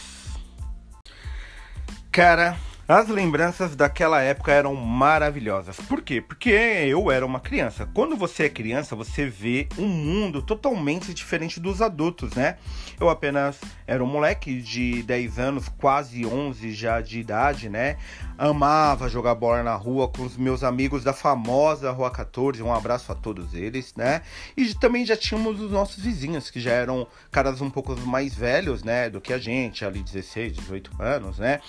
Cara, 2.11 2.56
as 2.88 3.09
lembranças 3.09 3.75
daquela 3.75 4.23
época 4.23 4.52
eram 4.52 4.73
maravilhosas. 4.76 5.76
Por 5.76 6.02
quê? 6.02 6.21
Porque 6.21 6.50
eu 6.50 7.11
era 7.11 7.26
uma 7.26 7.40
criança. 7.40 7.88
Quando 7.93 8.14
você 8.16 8.45
é 8.45 8.49
criança, 8.49 8.95
você 8.95 9.26
vê 9.26 9.69
um 9.76 9.88
mundo 9.88 10.40
totalmente 10.40 11.12
diferente 11.12 11.59
dos 11.59 11.83
adultos, 11.83 12.35
né? 12.35 12.59
Eu 13.00 13.09
apenas 13.09 13.59
era 13.88 14.02
um 14.05 14.07
moleque 14.07 14.62
de 14.62 15.02
10 15.02 15.38
anos, 15.38 15.69
quase 15.69 16.25
11 16.25 16.73
já 16.73 17.00
de 17.00 17.19
idade, 17.19 17.69
né? 17.69 17.97
Amava 18.38 19.09
jogar 19.09 19.35
bola 19.35 19.64
na 19.64 19.75
rua 19.75 20.07
com 20.07 20.23
os 20.23 20.37
meus 20.37 20.62
amigos 20.62 21.02
da 21.02 21.12
famosa 21.12 21.90
Rua 21.90 22.11
14. 22.11 22.62
Um 22.62 22.73
abraço 22.73 23.11
a 23.11 23.16
todos 23.16 23.52
eles, 23.52 23.95
né? 23.97 24.23
E 24.57 24.73
também 24.75 25.05
já 25.05 25.16
tínhamos 25.16 25.61
os 25.61 25.73
nossos 25.73 26.05
vizinhos, 26.05 26.50
que 26.50 26.61
já 26.61 26.71
eram 26.71 27.07
caras 27.33 27.61
um 27.61 27.69
pouco 27.69 27.99
mais 28.02 28.33
velhos, 28.33 28.85
né? 28.85 29.11
Do 29.11 29.21
que 29.21 29.33
a 29.33 29.38
gente, 29.38 29.85
ali 29.85 30.02
16, 30.02 30.52
18 30.52 31.02
anos, 31.02 31.38
né? 31.38 31.61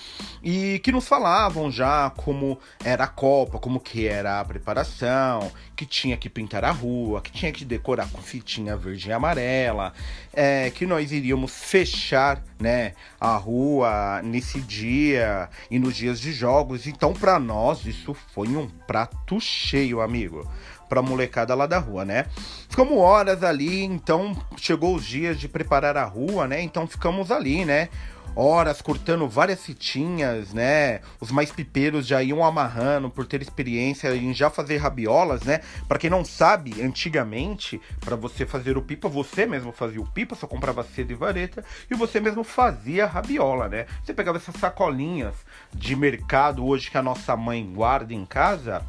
E 0.44 0.80
que 0.80 0.92
nos 0.92 1.07
falavam 1.08 1.72
já 1.72 2.10
como 2.10 2.60
era 2.84 3.06
a 3.06 3.08
Copa, 3.08 3.58
como 3.58 3.80
que 3.80 4.08
era 4.08 4.40
a 4.40 4.46
preparação, 4.46 5.52
que 5.76 5.86
tinha 5.86 6.18
que 6.18 6.30
pintar 6.30 6.66
a 6.66 6.72
rua, 6.72 7.22
que 7.22 7.32
tinha 7.32 7.52
que 7.52 7.64
decorar 7.64 8.10
com 8.10 8.22
fitinha 8.22 8.76
verde 8.76 9.10
e 9.10 9.14
amarela, 9.14 9.94
é, 10.34 10.70
que 10.70 10.86
nós 10.86 11.12
iríamos 11.12 11.52
fechar, 11.52 12.44
né, 12.60 12.94
a 13.20 13.36
rua 13.38 14.22
nesse 14.24 14.60
dia 14.60 15.50
e 15.72 15.80
nos 15.80 15.96
dias 15.96 16.20
de 16.20 16.32
jogos. 16.32 16.88
Então, 16.88 17.14
para 17.14 17.40
nós, 17.40 17.86
isso 17.86 18.14
foi 18.34 18.50
um 18.50 18.68
prato 18.68 19.40
cheio, 19.40 20.02
amigo 20.02 20.48
pra 20.88 21.02
molecada 21.02 21.54
lá 21.54 21.68
da 21.68 21.80
rua, 21.80 22.06
né? 22.06 22.28
Ficamos 22.70 22.98
horas 22.98 23.44
ali, 23.44 23.84
então 23.84 24.36
chegou 24.56 24.96
os 24.96 25.06
dias 25.06 25.38
de 25.38 25.48
preparar 25.48 25.98
a 25.98 26.06
rua, 26.06 26.48
né? 26.48 26.62
Então 26.62 26.88
ficamos 26.88 27.30
ali, 27.30 27.66
né? 27.66 27.90
Horas 28.36 28.82
cortando 28.82 29.28
várias 29.28 29.66
fitinhas, 29.66 30.54
né? 30.54 31.02
Os 31.20 31.32
mais 31.32 31.52
pipeiros 31.52 32.06
já 32.06 32.22
iam 32.22 32.44
amarrando 32.44 33.10
por 33.10 33.26
ter 33.26 33.42
experiência 33.42 34.16
em 34.16 34.34
já 34.34 34.50
fazer 34.50 34.78
rabiolas, 34.78 35.44
né? 35.44 35.62
Para 35.88 35.98
quem 35.98 36.10
não 36.10 36.24
sabe, 36.24 36.82
antigamente, 36.82 37.82
para 38.00 38.16
você 38.16 38.46
fazer 38.46 38.78
o 38.78 38.82
pipa, 38.82 39.10
você 39.10 39.46
mesmo 39.46 39.72
fazia 39.72 40.02
o 40.02 40.08
pipa, 40.08 40.36
só 40.36 40.48
comprava 40.48 40.84
cedo 40.84 41.12
e 41.12 41.16
vareta 41.16 41.64
e 41.90 41.96
você 41.96 42.20
mesmo 42.20 42.44
fazia 42.44 43.06
rabiola, 43.06 43.68
né? 43.68 43.86
Você 44.04 44.14
pegava 44.14 44.38
essas 44.38 44.56
sacolinhas 44.56 45.36
de 45.74 45.96
mercado 45.96 46.66
hoje 46.66 46.92
que 46.92 46.98
a 46.98 47.04
nossa 47.04 47.36
mãe 47.36 47.66
guarda 47.74 48.14
em 48.14 48.26
casa, 48.26 48.86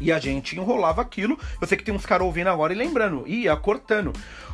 e 0.00 0.12
a 0.12 0.18
gente 0.18 0.56
enrolava 0.56 1.00
aquilo. 1.02 1.38
Eu 1.60 1.66
sei 1.66 1.78
que 1.78 1.84
tem 1.84 1.94
uns 1.94 2.06
caras 2.06 2.26
ouvindo 2.26 2.48
agora 2.48 2.72
e 2.72 2.76
lembrando, 2.76 3.26
ia 3.26 3.56
cortando. 3.56 4.12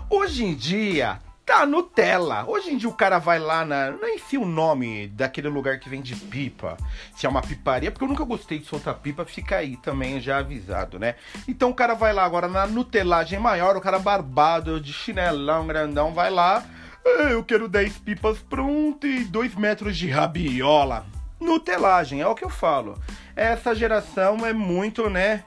Hoje 0.09 0.45
em 0.45 0.55
dia, 0.55 1.19
tá 1.51 1.67
Nutella. 1.67 2.45
Hoje 2.47 2.71
em 2.71 2.77
dia 2.77 2.89
o 2.89 2.93
cara 2.93 3.19
vai 3.19 3.41
lá 3.41 3.65
na. 3.65 3.91
Nem 3.91 4.19
sei 4.19 4.39
o 4.39 4.47
nome 4.47 5.09
daquele 5.09 5.49
lugar 5.49 5.81
que 5.81 5.89
vende 5.89 6.15
pipa. 6.15 6.77
Se 7.17 7.27
é 7.27 7.29
uma 7.29 7.43
piparia, 7.43 7.91
porque 7.91 8.05
eu 8.05 8.09
nunca 8.09 8.25
gostei 8.25 8.61
de 8.61 8.67
soltar 8.67 8.95
pipa, 8.95 9.25
fica 9.25 9.57
aí 9.57 9.77
também 9.77 10.21
já 10.21 10.39
avisado, 10.39 10.97
né? 10.97 11.17
Então 11.49 11.71
o 11.71 11.75
cara 11.75 11.95
vai 11.95 12.13
lá 12.13 12.25
agora 12.25 12.47
na 12.47 12.69
Nutelagem 12.69 13.41
maior, 13.41 13.77
o 13.77 13.81
cara 13.81 13.99
barbado, 13.99 14.81
de 14.81 14.93
chinelão 14.93 15.67
grandão, 15.67 16.15
vai 16.15 16.31
lá. 16.31 16.65
Eu 17.31 17.43
quero 17.43 17.69
10 17.69 17.99
pipas 17.99 18.39
pronto 18.39 19.05
e 19.05 19.25
2 19.25 19.57
metros 19.57 19.97
de 19.97 20.09
rabiola. 20.09 21.05
Nutelagem, 21.41 22.21
é 22.21 22.27
o 22.29 22.35
que 22.37 22.45
eu 22.45 22.51
falo. 22.51 22.97
Essa 23.35 23.75
geração 23.75 24.47
é 24.47 24.53
muito, 24.53 25.11
né? 25.11 25.43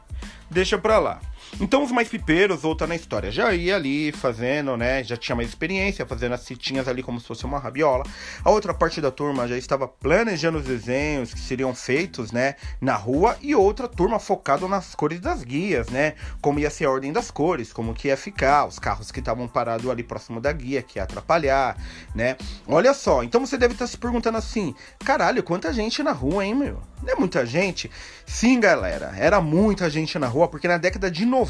Deixa 0.49 0.77
pra 0.77 0.99
lá. 0.99 1.21
Então 1.61 1.83
os 1.83 1.91
mais 1.91 2.09
pipeiros, 2.09 2.61
voltando 2.61 2.89
na 2.89 2.95
história, 2.95 3.31
já 3.31 3.53
ia 3.53 3.75
ali 3.75 4.11
fazendo, 4.11 4.75
né? 4.75 5.03
Já 5.03 5.15
tinha 5.15 5.35
mais 5.35 5.49
experiência, 5.49 6.05
fazendo 6.05 6.33
as 6.33 6.47
fitinhas 6.47 6.87
ali 6.87 7.03
como 7.03 7.19
se 7.19 7.27
fosse 7.27 7.45
uma 7.45 7.59
rabiola. 7.59 8.03
A 8.43 8.49
outra 8.49 8.73
parte 8.73 8.99
da 8.99 9.11
turma 9.11 9.47
já 9.47 9.55
estava 9.55 9.87
planejando 9.87 10.57
os 10.57 10.65
desenhos 10.65 11.31
que 11.31 11.39
seriam 11.39 11.73
feitos, 11.75 12.31
né? 12.31 12.55
Na 12.81 12.95
rua. 12.95 13.37
E 13.41 13.53
outra 13.53 13.87
turma 13.87 14.19
focada 14.19 14.67
nas 14.67 14.95
cores 14.95 15.19
das 15.19 15.43
guias, 15.43 15.89
né? 15.89 16.15
Como 16.41 16.59
ia 16.59 16.71
ser 16.71 16.85
a 16.85 16.91
ordem 16.91 17.13
das 17.13 17.29
cores, 17.29 17.71
como 17.71 17.93
que 17.93 18.07
ia 18.07 18.17
ficar, 18.17 18.65
os 18.65 18.79
carros 18.79 19.11
que 19.11 19.19
estavam 19.19 19.47
parados 19.47 19.89
ali 19.89 20.03
próximo 20.03 20.41
da 20.41 20.51
guia, 20.51 20.81
que 20.81 20.97
ia 20.97 21.03
atrapalhar, 21.03 21.77
né? 22.15 22.35
Olha 22.67 22.93
só, 22.95 23.23
então 23.23 23.45
você 23.45 23.57
deve 23.57 23.73
estar 23.73 23.85
se 23.85 23.97
perguntando 23.97 24.39
assim: 24.39 24.73
caralho, 25.05 25.43
quanta 25.43 25.71
gente 25.71 26.01
na 26.01 26.11
rua, 26.11 26.43
hein, 26.43 26.55
meu? 26.55 26.81
Não 27.03 27.13
é 27.13 27.15
muita 27.15 27.45
gente? 27.45 27.91
Sim, 28.25 28.59
galera, 28.59 29.13
era 29.17 29.41
muita 29.41 29.89
gente 29.89 30.17
na 30.17 30.27
rua, 30.27 30.47
porque 30.47 30.67
na 30.67 30.77
década 30.77 31.11
de 31.11 31.25
90 31.25 31.42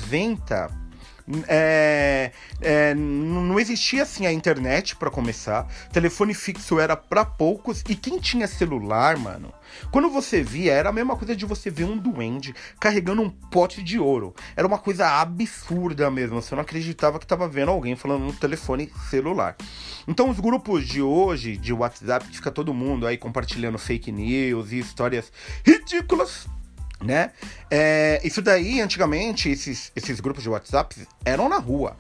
é, 1.48 2.32
é, 2.62 2.94
não 2.94 3.58
existia 3.58 4.04
assim 4.04 4.26
a 4.26 4.32
internet 4.32 4.96
para 4.96 5.10
começar. 5.10 5.68
Telefone 5.92 6.34
fixo 6.34 6.80
era 6.80 6.98
para 6.98 7.24
poucos 7.24 7.82
e 7.88 7.96
quem 7.96 8.20
tinha 8.20 8.48
celular, 8.48 9.18
mano, 9.18 9.54
quando 9.92 10.10
você 10.10 10.44
via 10.44 10.74
era 10.74 10.90
a 10.90 10.94
mesma 10.94 11.16
coisa 11.16 11.36
de 11.36 11.46
você 11.46 11.70
ver 11.70 11.86
um 11.86 11.98
duende 11.98 12.54
carregando 12.80 13.22
um 13.22 13.30
pote 13.30 13.82
de 13.82 13.98
ouro. 13.98 14.36
Era 14.56 14.68
uma 14.68 14.78
coisa 14.78 15.22
absurda 15.22 16.12
mesmo. 16.12 16.42
Você 16.42 16.56
não 16.56 16.62
acreditava 16.62 17.20
que 17.20 17.26
estava 17.26 17.48
vendo 17.48 17.72
alguém 17.72 17.96
falando 17.96 18.26
no 18.26 18.34
telefone 18.34 18.92
celular. 19.10 19.56
Então 20.08 20.30
os 20.30 20.40
grupos 20.40 20.86
de 20.86 21.02
hoje 21.02 21.56
de 21.56 21.72
WhatsApp 21.72 22.28
que 22.28 22.36
fica 22.36 22.52
todo 22.52 22.74
mundo 22.74 23.08
aí 23.08 23.18
compartilhando 23.18 23.78
fake 23.78 24.12
news 24.12 24.72
e 24.74 24.80
histórias 24.80 25.32
ridículas 25.66 26.48
né? 27.02 27.32
É, 27.70 28.20
isso 28.24 28.42
daí, 28.42 28.82
antigamente, 28.82 29.50
esses, 29.50 29.92
esses 29.96 30.20
grupos 30.20 30.44
de 30.44 30.50
WhatsApp 30.50 30.96
eram 31.26 31.50
na 31.50 31.58
rua. 31.58 31.96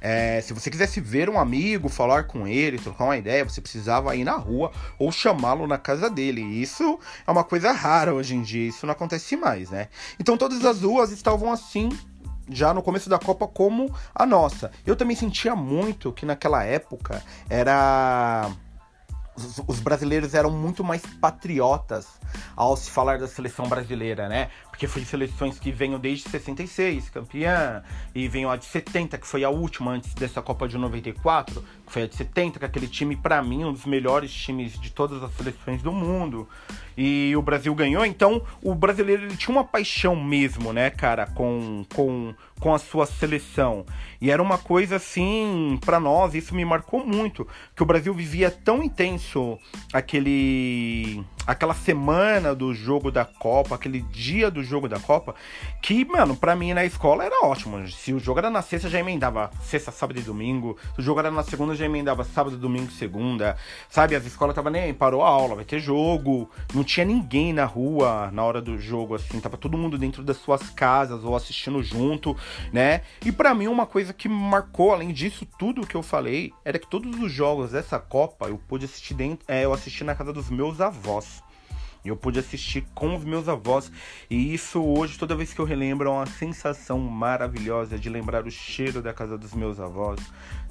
É, 0.00 0.40
se 0.40 0.52
você 0.52 0.70
quisesse 0.70 1.00
ver 1.00 1.28
um 1.28 1.38
amigo, 1.38 1.88
falar 1.88 2.24
com 2.24 2.46
ele, 2.46 2.78
trocar 2.78 3.04
uma 3.04 3.16
ideia, 3.16 3.44
você 3.44 3.60
precisava 3.60 4.14
ir 4.14 4.24
na 4.24 4.36
rua 4.36 4.70
ou 4.98 5.10
chamá-lo 5.10 5.66
na 5.66 5.78
casa 5.78 6.08
dele. 6.10 6.42
isso 6.42 6.98
é 7.26 7.30
uma 7.30 7.42
coisa 7.42 7.72
rara 7.72 8.14
hoje 8.14 8.34
em 8.34 8.42
dia, 8.42 8.68
isso 8.68 8.86
não 8.86 8.92
acontece 8.92 9.36
mais, 9.36 9.70
né? 9.70 9.88
Então 10.20 10.36
todas 10.36 10.64
as 10.64 10.82
ruas 10.82 11.10
estavam 11.10 11.50
assim 11.50 11.88
já 12.48 12.72
no 12.72 12.82
começo 12.82 13.08
da 13.10 13.18
Copa 13.18 13.48
como 13.48 13.92
a 14.14 14.24
nossa. 14.24 14.70
Eu 14.86 14.94
também 14.94 15.16
sentia 15.16 15.56
muito 15.56 16.12
que 16.12 16.24
naquela 16.24 16.62
época 16.62 17.22
era 17.48 18.50
os, 19.36 19.62
os 19.66 19.80
brasileiros 19.80 20.34
eram 20.34 20.50
muito 20.50 20.82
mais 20.82 21.02
patriotas 21.20 22.06
ao 22.54 22.76
se 22.76 22.90
falar 22.90 23.18
da 23.18 23.28
seleção 23.28 23.68
brasileira, 23.68 24.28
né? 24.28 24.50
Porque 24.76 24.86
foi 24.86 25.06
seleções 25.06 25.58
que 25.58 25.72
venham 25.72 25.98
desde 25.98 26.28
66, 26.28 27.08
campeã, 27.08 27.82
e 28.14 28.28
veio 28.28 28.50
a 28.50 28.56
de 28.56 28.66
70, 28.66 29.16
que 29.16 29.26
foi 29.26 29.42
a 29.42 29.48
última 29.48 29.92
antes 29.92 30.12
dessa 30.12 30.42
Copa 30.42 30.68
de 30.68 30.76
94, 30.76 31.64
que 31.86 31.90
foi 31.90 32.02
a 32.02 32.06
de 32.06 32.14
70, 32.14 32.58
que 32.58 32.64
aquele 32.66 32.86
time, 32.86 33.16
para 33.16 33.42
mim, 33.42 33.64
um 33.64 33.72
dos 33.72 33.86
melhores 33.86 34.30
times 34.30 34.78
de 34.78 34.90
todas 34.90 35.22
as 35.22 35.32
seleções 35.32 35.80
do 35.80 35.90
mundo. 35.90 36.46
E 36.94 37.34
o 37.34 37.40
Brasil 37.40 37.74
ganhou, 37.74 38.04
então 38.04 38.42
o 38.62 38.74
brasileiro 38.74 39.22
ele 39.24 39.36
tinha 39.38 39.56
uma 39.56 39.64
paixão 39.64 40.14
mesmo, 40.14 40.74
né, 40.74 40.90
cara, 40.90 41.26
com, 41.26 41.86
com, 41.94 42.34
com 42.60 42.74
a 42.74 42.78
sua 42.78 43.06
seleção. 43.06 43.86
E 44.20 44.30
era 44.30 44.42
uma 44.42 44.58
coisa 44.58 44.96
assim, 44.96 45.78
para 45.86 45.98
nós, 45.98 46.34
isso 46.34 46.54
me 46.54 46.66
marcou 46.66 47.02
muito, 47.02 47.48
que 47.74 47.82
o 47.82 47.86
Brasil 47.86 48.12
vivia 48.12 48.50
tão 48.50 48.82
intenso 48.82 49.58
aquele 49.90 51.24
aquela 51.46 51.74
semana 51.74 52.54
do 52.54 52.74
jogo 52.74 53.10
da 53.10 53.24
Copa, 53.24 53.74
aquele 53.74 54.00
dia 54.00 54.50
do 54.50 54.62
jogo 54.62 54.88
da 54.88 54.98
Copa, 54.98 55.34
que, 55.80 56.04
mano, 56.04 56.36
pra 56.36 56.56
mim 56.56 56.72
na 56.72 56.84
escola 56.84 57.24
era 57.24 57.46
ótimo. 57.46 57.86
Se 57.88 58.12
o 58.12 58.18
jogo 58.18 58.38
era 58.38 58.50
na 58.50 58.62
sexta, 58.62 58.88
já 58.88 58.98
emendava 58.98 59.50
sexta, 59.62 59.92
sábado 59.92 60.18
e 60.18 60.22
domingo. 60.22 60.76
Se 60.94 61.00
o 61.00 61.02
jogo 61.02 61.20
era 61.20 61.30
na 61.30 61.42
segunda, 61.42 61.74
já 61.74 61.84
emendava 61.84 62.24
sábado, 62.24 62.56
domingo, 62.56 62.90
segunda. 62.90 63.56
Sabe, 63.88 64.16
as 64.16 64.26
escolas 64.26 64.54
tava 64.54 64.70
nem 64.70 64.82
aí, 64.82 64.92
parou 64.92 65.22
a 65.22 65.28
aula, 65.28 65.54
vai 65.54 65.64
ter 65.64 65.78
jogo. 65.78 66.50
Não 66.74 66.82
tinha 66.82 67.06
ninguém 67.06 67.52
na 67.52 67.64
rua 67.64 68.30
na 68.32 68.42
hora 68.42 68.60
do 68.60 68.78
jogo, 68.78 69.14
assim, 69.14 69.38
tava 69.38 69.56
todo 69.56 69.78
mundo 69.78 69.96
dentro 69.96 70.22
das 70.22 70.38
suas 70.38 70.68
casas 70.70 71.22
ou 71.24 71.36
assistindo 71.36 71.82
junto, 71.82 72.36
né? 72.72 73.02
E 73.24 73.30
para 73.30 73.54
mim, 73.54 73.68
uma 73.68 73.86
coisa 73.86 74.12
que 74.12 74.28
marcou, 74.28 74.92
além 74.92 75.12
disso 75.12 75.46
tudo 75.58 75.86
que 75.86 75.94
eu 75.94 76.02
falei, 76.02 76.52
era 76.64 76.78
que 76.78 76.88
todos 76.88 77.18
os 77.20 77.30
jogos 77.30 77.70
dessa 77.70 77.98
Copa 77.98 78.48
eu 78.48 78.58
pude 78.58 78.84
assistir 78.84 79.14
dentro, 79.14 79.44
é, 79.46 79.64
eu 79.64 79.72
assisti 79.72 80.02
na 80.02 80.14
casa 80.14 80.32
dos 80.32 80.50
meus 80.50 80.80
avós. 80.80 81.35
Eu 82.08 82.16
pude 82.16 82.38
assistir 82.38 82.84
com 82.94 83.14
os 83.14 83.24
meus 83.24 83.48
avós. 83.48 83.90
E 84.30 84.54
isso 84.54 84.82
hoje, 84.82 85.18
toda 85.18 85.34
vez 85.34 85.52
que 85.52 85.60
eu 85.60 85.64
relembro, 85.64 86.08
é 86.08 86.12
uma 86.12 86.26
sensação 86.26 86.98
maravilhosa 86.98 87.98
de 87.98 88.08
lembrar 88.08 88.46
o 88.46 88.50
cheiro 88.50 89.02
da 89.02 89.12
casa 89.12 89.36
dos 89.36 89.54
meus 89.54 89.80
avós, 89.80 90.20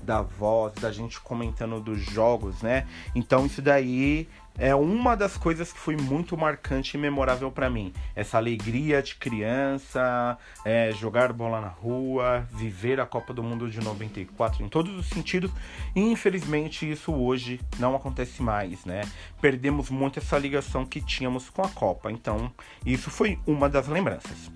da 0.05 0.21
voz, 0.21 0.73
da 0.75 0.91
gente 0.91 1.19
comentando 1.19 1.79
dos 1.81 1.99
jogos, 1.99 2.61
né? 2.61 2.87
Então 3.13 3.45
isso 3.45 3.61
daí 3.61 4.29
é 4.57 4.73
uma 4.73 5.17
das 5.17 5.35
coisas 5.35 5.73
que 5.73 5.79
foi 5.79 5.97
muito 5.97 6.37
marcante 6.37 6.95
e 6.95 6.99
memorável 6.99 7.51
para 7.51 7.69
mim. 7.69 7.93
Essa 8.15 8.37
alegria 8.37 9.01
de 9.01 9.15
criança, 9.15 10.37
é, 10.63 10.91
jogar 10.93 11.33
bola 11.33 11.59
na 11.59 11.67
rua, 11.67 12.47
viver 12.53 12.99
a 13.01 13.05
Copa 13.05 13.33
do 13.33 13.43
Mundo 13.43 13.69
de 13.69 13.81
94 13.81 14.63
em 14.63 14.69
todos 14.69 14.95
os 14.97 15.07
sentidos. 15.07 15.51
E 15.93 15.99
infelizmente 15.99 16.89
isso 16.89 17.13
hoje 17.13 17.59
não 17.77 17.95
acontece 17.95 18.41
mais, 18.41 18.85
né? 18.85 19.01
Perdemos 19.41 19.89
muito 19.89 20.19
essa 20.19 20.37
ligação 20.37 20.85
que 20.85 21.01
tínhamos 21.01 21.49
com 21.49 21.61
a 21.61 21.69
Copa. 21.69 22.11
Então, 22.11 22.51
isso 22.85 23.09
foi 23.09 23.37
uma 23.45 23.67
das 23.67 23.87
lembranças. 23.87 24.49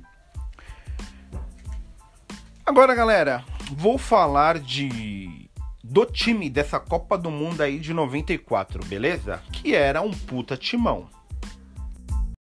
Agora, 2.65 2.93
galera, 2.93 3.43
vou 3.71 3.97
falar 3.97 4.59
de 4.59 5.49
do 5.83 6.05
time 6.05 6.49
dessa 6.49 6.79
Copa 6.79 7.17
do 7.17 7.31
Mundo 7.31 7.61
aí 7.61 7.79
de 7.79 7.93
94, 7.93 8.85
beleza? 8.85 9.41
Que 9.51 9.73
era 9.73 10.01
um 10.01 10.11
puta 10.11 10.55
timão. 10.57 11.07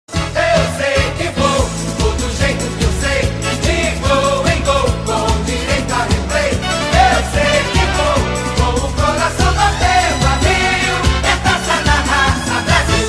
Eu 0.09 0.63
sei 0.77 0.95
que 1.17 1.29
vou, 1.39 2.15
do 2.17 2.31
jeito 2.37 2.65
que 2.77 2.85
eu 2.85 2.93
sei, 2.93 3.23
de 3.61 3.79
gol 4.01 4.49
em 4.49 4.63
gol, 4.65 4.87
com 5.05 5.45
direito 5.45 5.93
a 5.93 6.03
replay. 6.05 6.51
Eu 6.93 7.21
sei 7.33 7.57
que 7.73 7.85
vou, 7.97 8.17
com 8.57 8.87
o 8.87 8.93
coração 8.95 9.55
batendo 9.55 10.27
a 10.27 10.37
mil, 10.43 10.97
é 11.23 11.37
taça 11.43 11.77
na 11.85 11.97
raça 12.03 12.61
Brasil. 12.63 13.09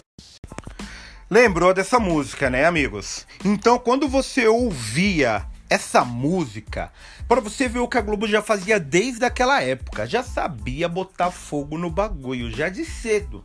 Lembrou 1.30 1.74
dessa 1.74 2.00
música, 2.00 2.50
né, 2.50 2.66
amigos? 2.66 3.26
Então, 3.44 3.80
quando 3.80 4.08
você 4.08 4.48
ouvia 4.48 5.46
essa 5.70 6.04
música, 6.06 6.92
para 7.28 7.42
você 7.42 7.68
ver 7.68 7.80
o 7.80 7.88
que 7.88 7.98
a 7.98 8.02
Globo 8.02 8.28
já 8.28 8.42
fazia 8.42 8.80
desde 8.80 9.26
aquela 9.26 9.62
época, 9.62 10.06
já 10.06 10.24
sabia 10.24 10.88
botar 10.88 11.32
fogo 11.32 11.78
no 11.78 11.90
bagulho, 11.90 12.52
já 12.52 12.70
de 12.70 12.86
cedo. 12.86 13.44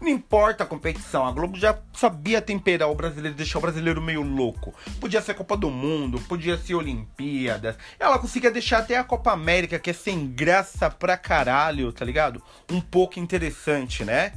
Não 0.00 0.08
importa 0.08 0.64
a 0.64 0.66
competição, 0.66 1.26
a 1.26 1.32
Globo 1.32 1.58
já 1.58 1.76
sabia 1.92 2.40
temperar 2.40 2.88
o 2.88 2.94
brasileiro, 2.94 3.36
deixar 3.36 3.58
o 3.58 3.62
brasileiro 3.62 4.00
meio 4.00 4.22
louco. 4.22 4.74
Podia 5.00 5.20
ser 5.20 5.34
Copa 5.34 5.56
do 5.56 5.70
Mundo, 5.70 6.20
podia 6.20 6.56
ser 6.56 6.74
Olimpíadas. 6.74 7.76
Ela 7.98 8.18
conseguia 8.18 8.50
deixar 8.50 8.78
até 8.78 8.96
a 8.96 9.04
Copa 9.04 9.32
América, 9.32 9.78
que 9.78 9.90
é 9.90 9.92
sem 9.92 10.28
graça 10.28 10.88
pra 10.88 11.16
caralho, 11.16 11.92
tá 11.92 12.04
ligado? 12.04 12.42
Um 12.70 12.80
pouco 12.80 13.18
interessante, 13.18 14.04
né? 14.04 14.32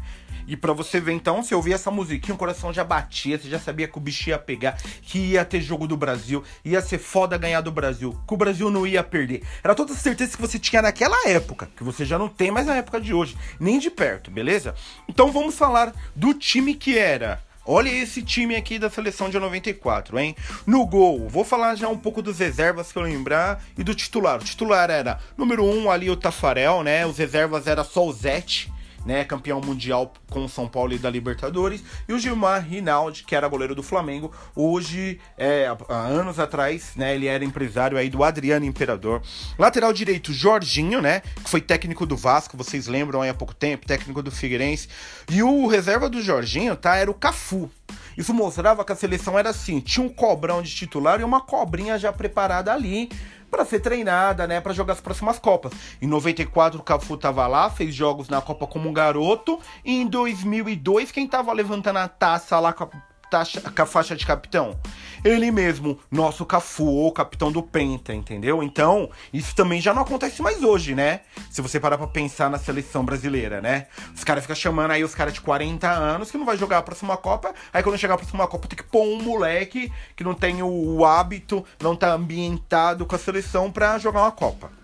E 0.47 0.57
para 0.57 0.73
você 0.73 0.99
ver 0.99 1.13
então, 1.13 1.43
se 1.43 1.53
ouvir 1.53 1.73
essa 1.73 1.91
musiquinha, 1.91 2.35
o 2.35 2.37
coração 2.37 2.73
já 2.73 2.83
batia, 2.83 3.37
você 3.37 3.49
já 3.49 3.59
sabia 3.59 3.87
que 3.87 3.97
o 3.97 4.01
bicho 4.01 4.29
ia 4.29 4.39
pegar, 4.39 4.77
que 5.01 5.17
ia 5.17 5.45
ter 5.45 5.61
jogo 5.61 5.87
do 5.87 5.95
Brasil, 5.95 6.43
ia 6.63 6.81
ser 6.81 6.97
foda 6.97 7.37
ganhar 7.37 7.61
do 7.61 7.71
Brasil, 7.71 8.17
que 8.27 8.33
o 8.33 8.37
Brasil 8.37 8.69
não 8.69 8.85
ia 8.85 9.03
perder. 9.03 9.43
Era 9.63 9.75
toda 9.75 9.93
a 9.93 9.95
certeza 9.95 10.35
que 10.35 10.41
você 10.41 10.59
tinha 10.59 10.81
naquela 10.81 11.29
época, 11.29 11.69
que 11.75 11.83
você 11.83 12.05
já 12.05 12.17
não 12.17 12.27
tem 12.27 12.51
mais 12.51 12.67
na 12.67 12.75
época 12.75 12.99
de 12.99 13.13
hoje, 13.13 13.37
nem 13.59 13.79
de 13.79 13.89
perto, 13.89 14.31
beleza? 14.31 14.75
Então 15.07 15.31
vamos 15.31 15.55
falar 15.55 15.93
do 16.15 16.33
time 16.33 16.73
que 16.73 16.97
era. 16.97 17.41
Olha 17.63 17.89
esse 17.89 18.23
time 18.23 18.55
aqui 18.55 18.79
da 18.79 18.89
seleção 18.89 19.29
de 19.29 19.37
94, 19.37 20.17
hein? 20.17 20.35
No 20.65 20.83
gol, 20.85 21.29
vou 21.29 21.45
falar 21.45 21.75
já 21.75 21.87
um 21.87 21.97
pouco 21.97 22.19
dos 22.19 22.39
reservas 22.39 22.91
que 22.91 22.97
eu 22.97 23.03
lembrar 23.03 23.63
e 23.77 23.83
do 23.83 23.93
titular. 23.93 24.41
O 24.41 24.43
titular 24.43 24.89
era 24.89 25.19
número 25.37 25.63
1 25.63 25.77
um, 25.77 25.91
ali 25.91 26.09
o 26.09 26.15
Tafarel, 26.15 26.81
né? 26.81 27.05
Os 27.05 27.19
reservas 27.19 27.67
era 27.67 27.83
só 27.83 28.05
o 28.05 28.11
Zete 28.11 28.71
né, 29.05 29.23
campeão 29.23 29.61
mundial 29.61 30.13
com 30.29 30.45
o 30.45 30.49
São 30.49 30.67
Paulo 30.67 30.93
e 30.93 30.97
da 30.97 31.09
Libertadores, 31.09 31.83
e 32.07 32.13
o 32.13 32.19
Gilmar 32.19 32.65
Rinaldi, 32.65 33.23
que 33.23 33.35
era 33.35 33.47
goleiro 33.47 33.75
do 33.75 33.83
Flamengo, 33.83 34.31
hoje, 34.55 35.19
é, 35.37 35.67
há 35.89 35.97
anos 36.07 36.39
atrás, 36.39 36.93
né, 36.95 37.15
ele 37.15 37.27
era 37.27 37.43
empresário 37.43 37.97
aí 37.97 38.09
do 38.09 38.23
Adriano 38.23 38.65
Imperador. 38.65 39.21
Lateral 39.57 39.91
direito, 39.93 40.33
Jorginho, 40.33 41.01
né, 41.01 41.21
que 41.43 41.49
foi 41.49 41.61
técnico 41.61 42.05
do 42.05 42.15
Vasco, 42.15 42.57
vocês 42.57 42.87
lembram 42.87 43.21
aí 43.21 43.29
há 43.29 43.33
pouco 43.33 43.53
tempo, 43.53 43.85
técnico 43.85 44.21
do 44.21 44.31
Figueirense, 44.31 44.87
e 45.29 45.41
o 45.43 45.67
reserva 45.67 46.09
do 46.09 46.21
Jorginho, 46.21 46.75
tá, 46.75 46.95
era 46.95 47.09
o 47.09 47.13
Cafu. 47.13 47.69
Isso 48.17 48.33
mostrava 48.33 48.83
que 48.83 48.91
a 48.91 48.95
seleção 48.95 49.39
era 49.39 49.49
assim, 49.49 49.79
tinha 49.79 50.05
um 50.05 50.09
cobrão 50.09 50.61
de 50.61 50.73
titular 50.73 51.19
e 51.21 51.23
uma 51.23 51.41
cobrinha 51.41 51.97
já 51.97 52.11
preparada 52.11 52.71
ali 52.71 53.09
para 53.51 53.65
ser 53.65 53.81
treinada, 53.81 54.47
né, 54.47 54.61
para 54.61 54.73
jogar 54.73 54.93
as 54.93 55.01
próximas 55.01 55.37
Copas. 55.37 55.73
Em 56.01 56.07
94 56.07 56.79
o 56.79 56.83
Cafu 56.83 57.17
tava 57.17 57.45
lá, 57.45 57.69
fez 57.69 57.93
jogos 57.93 58.29
na 58.29 58.41
Copa 58.41 58.65
como 58.65 58.89
um 58.89 58.93
garoto, 58.93 59.59
e 59.83 60.01
em 60.01 60.07
2002 60.07 61.11
quem 61.11 61.27
tava 61.27 61.51
levantando 61.51 61.99
a 61.99 62.07
taça 62.07 62.57
lá 62.59 62.71
com 62.71 62.85
a 62.85 63.10
taxa, 63.31 63.61
com 63.61 63.81
a 63.81 63.85
faixa 63.85 64.13
de 64.13 64.25
capitão? 64.25 64.77
Ele 65.23 65.51
mesmo, 65.51 65.97
nosso 66.11 66.45
Cafu, 66.45 66.85
ou 66.85 67.11
capitão 67.11 67.51
do 67.51 67.63
Penta, 67.63 68.13
entendeu? 68.13 68.61
Então, 68.61 69.09
isso 69.31 69.55
também 69.55 69.79
já 69.79 69.93
não 69.93 70.01
acontece 70.01 70.41
mais 70.41 70.61
hoje, 70.61 70.93
né? 70.93 71.21
Se 71.49 71.61
você 71.61 71.79
parar 71.79 71.97
pra 71.97 72.07
pensar 72.07 72.49
na 72.49 72.59
seleção 72.59 73.05
brasileira, 73.05 73.61
né? 73.61 73.87
Os 74.13 74.23
caras 74.23 74.43
ficam 74.43 74.55
chamando 74.55 74.91
aí 74.91 75.03
os 75.03 75.15
caras 75.15 75.33
de 75.33 75.39
40 75.39 75.89
anos 75.89 76.29
que 76.29 76.37
não 76.37 76.45
vai 76.45 76.57
jogar 76.57 76.79
a 76.79 76.81
próxima 76.81 77.15
Copa, 77.15 77.53
aí 77.71 77.81
quando 77.81 77.97
chegar 77.97 78.15
a 78.15 78.17
próxima 78.17 78.47
Copa 78.47 78.67
tem 78.67 78.77
que 78.77 78.83
pôr 78.83 79.03
um 79.03 79.21
moleque 79.21 79.91
que 80.15 80.23
não 80.23 80.33
tem 80.33 80.61
o, 80.61 80.67
o 80.67 81.05
hábito, 81.05 81.63
não 81.81 81.95
tá 81.95 82.13
ambientado 82.13 83.05
com 83.05 83.15
a 83.15 83.19
seleção 83.19 83.71
pra 83.71 83.97
jogar 83.97 84.23
uma 84.23 84.31
Copa. 84.31 84.80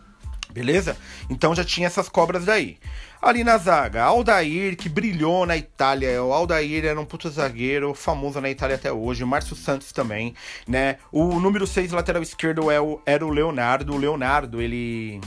Beleza? 0.58 0.98
Então 1.30 1.54
já 1.54 1.64
tinha 1.64 1.86
essas 1.86 2.10
cobras 2.10 2.46
daí. 2.46 2.78
Ali 3.22 3.44
na 3.44 3.60
zaga, 3.60 4.04
Aldair, 4.04 4.76
que 4.76 4.90
brilhou 4.90 5.46
na 5.46 5.56
Itália. 5.56 6.24
O 6.24 6.34
Aldair 6.34 6.84
era 6.84 7.00
um 7.00 7.06
puto 7.06 7.30
zagueiro, 7.30 7.94
famoso 7.94 8.42
na 8.42 8.50
Itália 8.50 8.76
até 8.76 8.92
hoje. 8.92 9.24
Márcio 9.24 9.56
Santos 9.56 9.92
também, 9.92 10.34
né? 10.68 10.98
O 11.12 11.40
número 11.40 11.68
6 11.68 11.92
lateral 11.92 12.24
esquerdo 12.24 12.72
é 12.72 12.82
o, 12.82 13.00
era 13.06 13.24
o 13.24 13.30
Leonardo. 13.30 13.94
O 13.94 13.98
Leonardo, 13.98 14.60
ele 14.60 15.22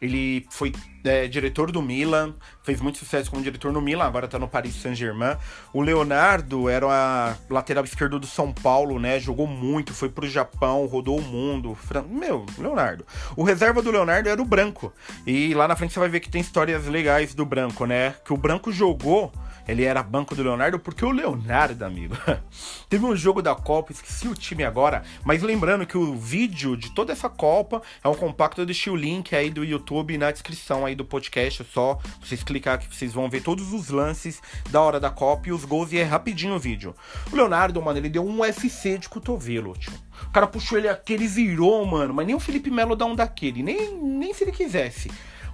ele 0.00 0.46
foi 0.48 0.72
é, 1.08 1.26
diretor 1.26 1.72
do 1.72 1.82
Milan, 1.82 2.34
fez 2.62 2.80
muito 2.80 2.98
sucesso 2.98 3.30
como 3.30 3.42
diretor 3.42 3.72
no 3.72 3.80
Milan, 3.80 4.04
agora 4.04 4.28
tá 4.28 4.38
no 4.38 4.48
Paris 4.48 4.74
Saint-Germain. 4.76 5.36
O 5.72 5.80
Leonardo 5.80 6.68
era 6.68 6.86
a 6.86 7.36
lateral 7.50 7.84
esquerdo 7.84 8.18
do 8.18 8.26
São 8.26 8.52
Paulo, 8.52 8.98
né? 8.98 9.18
Jogou 9.18 9.46
muito, 9.46 9.92
foi 9.92 10.08
pro 10.08 10.28
Japão, 10.28 10.86
rodou 10.86 11.18
o 11.18 11.22
mundo. 11.22 11.76
Meu, 12.08 12.46
Leonardo. 12.58 13.06
O 13.36 13.42
reserva 13.42 13.82
do 13.82 13.90
Leonardo 13.90 14.28
era 14.28 14.40
o 14.40 14.44
Branco. 14.44 14.92
E 15.26 15.54
lá 15.54 15.66
na 15.66 15.76
frente 15.76 15.92
você 15.92 16.00
vai 16.00 16.08
ver 16.08 16.20
que 16.20 16.30
tem 16.30 16.40
histórias 16.40 16.86
legais 16.86 17.34
do 17.34 17.44
Branco, 17.44 17.86
né? 17.86 18.14
Que 18.24 18.32
o 18.32 18.36
Branco 18.36 18.70
jogou 18.70 19.32
ele 19.68 19.84
era 19.84 20.02
banco 20.02 20.34
do 20.34 20.42
Leonardo 20.42 20.78
porque 20.78 21.04
o 21.04 21.10
Leonardo, 21.10 21.84
amigo, 21.84 22.16
teve 22.88 23.04
um 23.04 23.14
jogo 23.14 23.42
da 23.42 23.54
Copa, 23.54 23.92
esqueci 23.92 24.26
o 24.26 24.34
time 24.34 24.64
agora, 24.64 25.02
mas 25.22 25.42
lembrando 25.42 25.86
que 25.86 25.98
o 25.98 26.16
vídeo 26.16 26.74
de 26.74 26.90
toda 26.90 27.12
essa 27.12 27.28
Copa 27.28 27.82
é 28.02 28.08
um 28.08 28.14
compacto, 28.14 28.62
eu 28.62 28.66
deixei 28.66 28.90
o 28.90 28.96
link 28.96 29.36
aí 29.36 29.50
do 29.50 29.62
YouTube 29.62 30.16
na 30.16 30.30
descrição 30.30 30.86
aí 30.86 30.94
do 30.94 31.04
podcast, 31.04 31.60
é 31.62 31.64
só 31.66 31.98
vocês 32.20 32.42
clicar 32.42 32.78
que 32.78 32.94
vocês 32.94 33.12
vão 33.12 33.28
ver 33.28 33.42
todos 33.42 33.72
os 33.74 33.90
lances 33.90 34.40
da 34.70 34.80
hora 34.80 34.98
da 34.98 35.10
Copa 35.10 35.48
e 35.48 35.52
os 35.52 35.66
gols 35.66 35.92
e 35.92 35.98
é 35.98 36.02
rapidinho 36.02 36.54
o 36.54 36.58
vídeo. 36.58 36.94
O 37.30 37.36
Leonardo, 37.36 37.80
mano, 37.82 37.98
ele 37.98 38.08
deu 38.08 38.26
um 38.26 38.40
UFC 38.40 38.96
de 38.96 39.08
cotovelo, 39.08 39.76
tio. 39.76 39.92
O 40.22 40.30
cara 40.30 40.46
puxou 40.46 40.78
ele 40.78 40.88
aquele 40.88 41.28
virou, 41.28 41.84
mano, 41.84 42.14
mas 42.14 42.26
nem 42.26 42.34
o 42.34 42.40
Felipe 42.40 42.70
Melo 42.70 42.96
dá 42.96 43.04
um 43.04 43.14
daquele, 43.14 43.62
nem, 43.62 43.94
nem 43.94 44.32
se 44.32 44.44
ele 44.44 44.52
quisesse. 44.52 45.10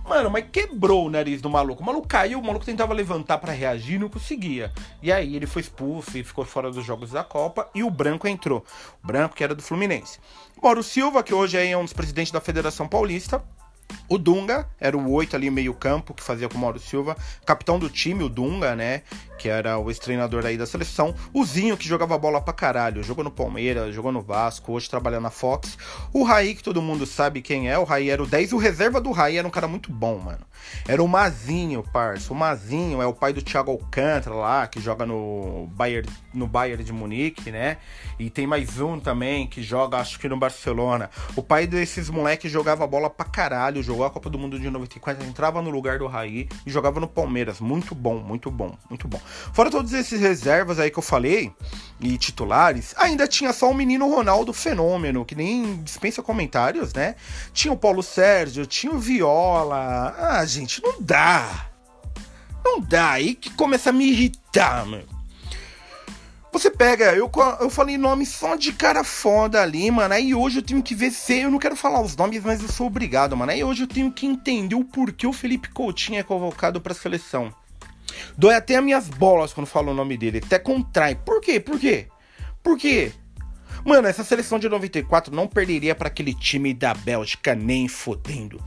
Mano, 0.06 0.30
mas 0.30 0.44
quebrou 0.52 1.06
o 1.06 1.10
nariz 1.10 1.40
do 1.40 1.48
maluco. 1.48 1.82
O 1.82 1.86
maluco 1.86 2.06
caiu, 2.06 2.38
o 2.38 2.44
maluco 2.44 2.64
tentava 2.64 2.92
levantar 2.92 3.38
para 3.38 3.52
reagir 3.52 3.98
não 3.98 4.08
conseguia. 4.08 4.70
E 5.02 5.10
aí 5.10 5.34
ele 5.34 5.46
foi 5.46 5.62
expulso 5.62 6.16
e 6.18 6.22
ficou 6.22 6.44
fora 6.44 6.70
dos 6.70 6.84
jogos 6.84 7.10
da 7.10 7.24
Copa. 7.24 7.70
E 7.74 7.82
o 7.82 7.90
Branco 7.90 8.28
entrou. 8.28 8.64
O 9.02 9.06
Branco, 9.06 9.34
que 9.34 9.42
era 9.42 9.54
do 9.54 9.62
Fluminense. 9.62 10.18
Mauro 10.62 10.82
Silva, 10.82 11.22
que 11.22 11.34
hoje 11.34 11.58
é 11.58 11.76
um 11.76 11.84
dos 11.84 11.92
presidentes 11.92 12.32
da 12.32 12.40
Federação 12.40 12.86
Paulista. 12.86 13.42
O 14.08 14.18
Dunga 14.18 14.68
era 14.80 14.96
o 14.96 15.10
oito 15.12 15.36
ali 15.36 15.50
meio 15.50 15.74
campo 15.74 16.14
que 16.14 16.22
fazia 16.22 16.48
com 16.48 16.56
o 16.56 16.60
Mauro 16.60 16.78
Silva, 16.78 17.16
capitão 17.44 17.78
do 17.78 17.88
time, 17.88 18.22
o 18.22 18.28
Dunga, 18.28 18.74
né, 18.74 19.02
que 19.38 19.48
era 19.48 19.78
o 19.78 19.90
ex-treinador 19.90 20.46
aí 20.46 20.56
da 20.56 20.66
seleção. 20.66 21.14
O 21.32 21.44
Zinho 21.44 21.76
que 21.76 21.86
jogava 21.86 22.16
bola 22.18 22.40
pra 22.40 22.52
caralho, 22.52 23.02
jogou 23.02 23.24
no 23.24 23.30
Palmeiras, 23.30 23.94
jogou 23.94 24.12
no 24.12 24.22
Vasco, 24.22 24.72
hoje 24.72 24.88
trabalha 24.88 25.20
na 25.20 25.30
Fox. 25.30 25.76
O 26.12 26.22
Raí 26.22 26.54
que 26.54 26.62
todo 26.62 26.82
mundo 26.82 27.06
sabe 27.06 27.42
quem 27.42 27.70
é, 27.70 27.78
o 27.78 27.84
Raí 27.84 28.10
era 28.10 28.22
o 28.22 28.26
10, 28.26 28.52
o 28.52 28.58
reserva 28.58 29.00
do 29.00 29.10
Raí 29.10 29.36
era 29.36 29.46
um 29.46 29.50
cara 29.50 29.68
muito 29.68 29.92
bom, 29.92 30.18
mano. 30.18 30.44
Era 30.86 31.02
o 31.02 31.08
Mazinho, 31.08 31.82
parça. 31.82 32.32
O 32.32 32.36
Mazinho 32.36 33.00
é 33.00 33.06
o 33.06 33.12
pai 33.12 33.32
do 33.32 33.42
Thiago 33.42 33.70
Alcântara 33.70 34.34
lá, 34.34 34.66
que 34.66 34.80
joga 34.80 35.06
no 35.06 35.68
Bayern, 35.72 36.08
no 36.32 36.46
Bayern 36.46 36.82
de 36.82 36.92
Munique, 36.92 37.50
né? 37.50 37.78
E 38.18 38.30
tem 38.30 38.46
mais 38.46 38.80
um 38.80 38.98
também 38.98 39.46
que 39.46 39.62
joga, 39.62 39.98
acho 39.98 40.18
que 40.18 40.28
no 40.28 40.36
Barcelona. 40.36 41.10
O 41.36 41.42
pai 41.42 41.66
desses 41.66 42.08
moleques 42.08 42.50
jogava 42.50 42.86
bola 42.86 43.10
pra 43.10 43.26
caralho, 43.26 43.82
jogou 43.84 44.04
a 44.04 44.10
Copa 44.10 44.28
do 44.30 44.38
Mundo 44.38 44.58
de 44.58 44.68
94, 44.68 45.24
entrava 45.24 45.62
no 45.62 45.70
lugar 45.70 45.98
do 45.98 46.06
Raí 46.06 46.48
e 46.66 46.70
jogava 46.70 46.98
no 46.98 47.06
Palmeiras. 47.06 47.60
Muito 47.60 47.94
bom, 47.94 48.18
muito 48.18 48.50
bom, 48.50 48.76
muito 48.88 49.06
bom. 49.06 49.20
Fora 49.52 49.70
todos 49.70 49.92
esses 49.92 50.20
reservas 50.20 50.78
aí 50.78 50.90
que 50.90 50.98
eu 50.98 51.02
falei, 51.02 51.52
e 52.00 52.18
titulares, 52.18 52.94
ainda 52.96 53.26
tinha 53.26 53.52
só 53.52 53.70
o 53.70 53.74
menino 53.74 54.08
Ronaldo 54.08 54.52
Fenômeno, 54.52 55.24
que 55.24 55.34
nem 55.34 55.82
dispensa 55.82 56.22
comentários, 56.22 56.92
né? 56.92 57.14
Tinha 57.52 57.72
o 57.72 57.76
Paulo 57.76 58.02
Sérgio, 58.02 58.66
tinha 58.66 58.92
o 58.92 58.98
Viola. 58.98 60.14
Ah, 60.18 60.44
gente, 60.44 60.82
não 60.82 61.00
dá. 61.00 61.66
Não 62.64 62.80
dá. 62.80 63.12
Aí 63.12 63.34
que 63.34 63.50
começa 63.50 63.90
a 63.90 63.92
me 63.92 64.08
irritar, 64.08 64.86
meu. 64.86 65.13
Você 66.54 66.70
pega, 66.70 67.06
eu, 67.16 67.28
eu 67.60 67.68
falei 67.68 67.98
nome 67.98 68.24
só 68.24 68.54
de 68.54 68.72
cara 68.72 69.02
foda 69.02 69.60
ali, 69.60 69.90
mano. 69.90 70.14
Aí 70.14 70.32
hoje 70.36 70.60
eu 70.60 70.62
tenho 70.62 70.80
que 70.84 70.94
ver 70.94 71.10
se. 71.10 71.40
Eu 71.40 71.50
não 71.50 71.58
quero 71.58 71.74
falar 71.74 72.00
os 72.00 72.14
nomes, 72.14 72.44
mas 72.44 72.62
eu 72.62 72.68
sou 72.68 72.86
obrigado, 72.86 73.36
mano. 73.36 73.50
Aí 73.50 73.64
hoje 73.64 73.82
eu 73.82 73.88
tenho 73.88 74.12
que 74.12 74.24
entender 74.24 74.76
o 74.76 74.84
porquê 74.84 75.26
o 75.26 75.32
Felipe 75.32 75.68
Coutinho 75.70 76.20
é 76.20 76.22
convocado 76.22 76.80
pra 76.80 76.94
seleção. 76.94 77.52
Dói 78.38 78.54
até 78.54 78.76
as 78.76 78.84
minhas 78.84 79.08
bolas 79.08 79.52
quando 79.52 79.66
falo 79.66 79.90
o 79.90 79.94
nome 79.94 80.16
dele. 80.16 80.40
Até 80.46 80.60
contrai. 80.60 81.16
Por 81.16 81.40
quê? 81.40 81.58
Por 81.58 81.76
quê? 81.76 82.06
Por 82.62 82.78
quê? 82.78 83.10
Mano, 83.84 84.08
essa 84.08 84.24
seleção 84.24 84.58
de 84.58 84.66
94 84.66 85.34
não 85.34 85.46
perderia 85.46 85.94
para 85.94 86.08
aquele 86.08 86.32
time 86.32 86.72
da 86.72 86.94
Bélgica 86.94 87.54
nem 87.54 87.86
fodendo. 87.86 88.58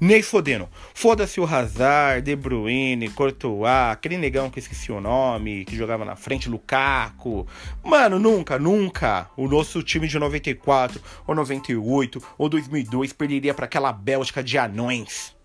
Nem 0.00 0.20
fodendo. 0.20 0.68
Foda-se 0.92 1.40
o 1.40 1.44
Hazard, 1.44 2.22
De 2.22 2.34
Bruyne, 2.34 3.08
Courtois, 3.10 3.92
aquele 3.92 4.18
negão 4.18 4.50
que 4.50 4.58
esqueci 4.58 4.90
o 4.90 5.00
nome, 5.00 5.64
que 5.64 5.76
jogava 5.76 6.04
na 6.04 6.16
frente, 6.16 6.48
Lukaku. 6.48 7.46
Mano, 7.84 8.18
nunca, 8.18 8.58
nunca 8.58 9.30
o 9.36 9.46
nosso 9.46 9.80
time 9.80 10.08
de 10.08 10.18
94, 10.18 11.00
ou 11.24 11.36
98, 11.36 12.20
ou 12.36 12.48
2002 12.48 13.12
perderia 13.12 13.54
para 13.54 13.66
aquela 13.66 13.92
Bélgica 13.92 14.42
de 14.42 14.58
anões. 14.58 15.36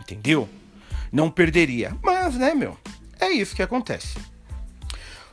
Entendeu? 0.00 0.48
Não 1.12 1.30
perderia. 1.30 1.94
Mas, 2.02 2.36
né, 2.36 2.54
meu? 2.54 2.74
É 3.20 3.30
isso 3.30 3.54
que 3.54 3.62
acontece. 3.62 4.16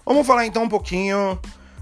Vamos 0.06 0.28
falar 0.28 0.46
então 0.46 0.63
um 0.63 0.70
pouquinho 0.70 1.39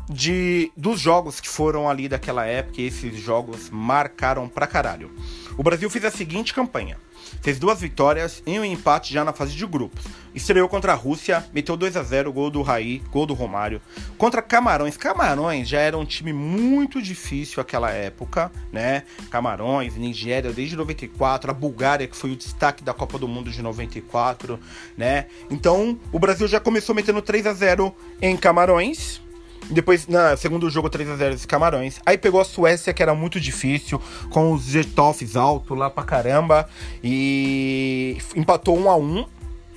de 0.09 0.71
dos 0.75 0.99
jogos 0.99 1.39
que 1.39 1.47
foram 1.47 1.89
ali 1.89 2.07
daquela 2.07 2.45
época, 2.45 2.81
e 2.81 2.87
esses 2.87 3.19
jogos 3.19 3.69
marcaram 3.69 4.47
pra 4.47 4.67
caralho. 4.67 5.11
O 5.57 5.63
Brasil 5.63 5.89
fez 5.89 6.05
a 6.05 6.11
seguinte 6.11 6.53
campanha: 6.53 6.97
fez 7.41 7.59
duas 7.59 7.79
vitórias 7.79 8.41
e 8.45 8.59
um 8.59 8.65
empate 8.65 9.13
já 9.13 9.23
na 9.23 9.33
fase 9.33 9.55
de 9.55 9.65
grupos. 9.65 10.03
Estreou 10.33 10.67
contra 10.67 10.93
a 10.93 10.95
Rússia, 10.95 11.45
meteu 11.53 11.77
2 11.77 11.95
a 11.95 12.03
0 12.03 12.33
gol 12.33 12.49
do 12.49 12.63
Raí, 12.63 13.03
gol 13.11 13.25
do 13.25 13.35
Romário. 13.35 13.79
Contra 14.17 14.41
Camarões, 14.41 14.97
Camarões 14.97 15.67
já 15.69 15.79
era 15.79 15.97
um 15.97 16.05
time 16.05 16.33
muito 16.33 16.99
difícil 17.01 17.61
aquela 17.61 17.91
época, 17.91 18.51
né? 18.71 19.03
Camarões, 19.29 19.95
Nigéria 19.95 20.51
desde 20.51 20.75
94, 20.75 21.51
a 21.51 21.53
Bulgária 21.53 22.07
que 22.07 22.17
foi 22.17 22.31
o 22.31 22.35
destaque 22.35 22.83
da 22.83 22.93
Copa 22.93 23.19
do 23.19 23.27
Mundo 23.27 23.51
de 23.51 23.61
94, 23.61 24.59
né? 24.97 25.27
Então, 25.51 25.99
o 26.11 26.17
Brasil 26.17 26.47
já 26.47 26.59
começou 26.59 26.95
metendo 26.95 27.21
3 27.21 27.45
a 27.45 27.53
0 27.53 27.95
em 28.19 28.35
Camarões, 28.35 29.21
depois, 29.69 30.07
na 30.07 30.35
segundo 30.37 30.69
jogo, 30.69 30.89
3x0 30.89 31.31
dos 31.31 31.45
Camarões. 31.45 31.99
Aí 32.05 32.17
pegou 32.17 32.41
a 32.41 32.45
Suécia, 32.45 32.93
que 32.93 33.01
era 33.01 33.13
muito 33.13 33.39
difícil, 33.39 34.01
com 34.29 34.51
os 34.53 34.63
Zetoffs 34.63 35.35
alto 35.35 35.75
lá 35.75 35.89
pra 35.89 36.03
caramba. 36.03 36.67
E 37.03 38.17
empatou 38.35 38.77
1 38.77 38.89
a 38.89 38.95
1 38.95 39.25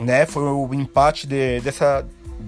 né? 0.01 0.27
Foi 0.27 0.43
o 0.43 0.73
empate 0.75 1.27
de, 1.27 1.61
dessa, 1.61 2.07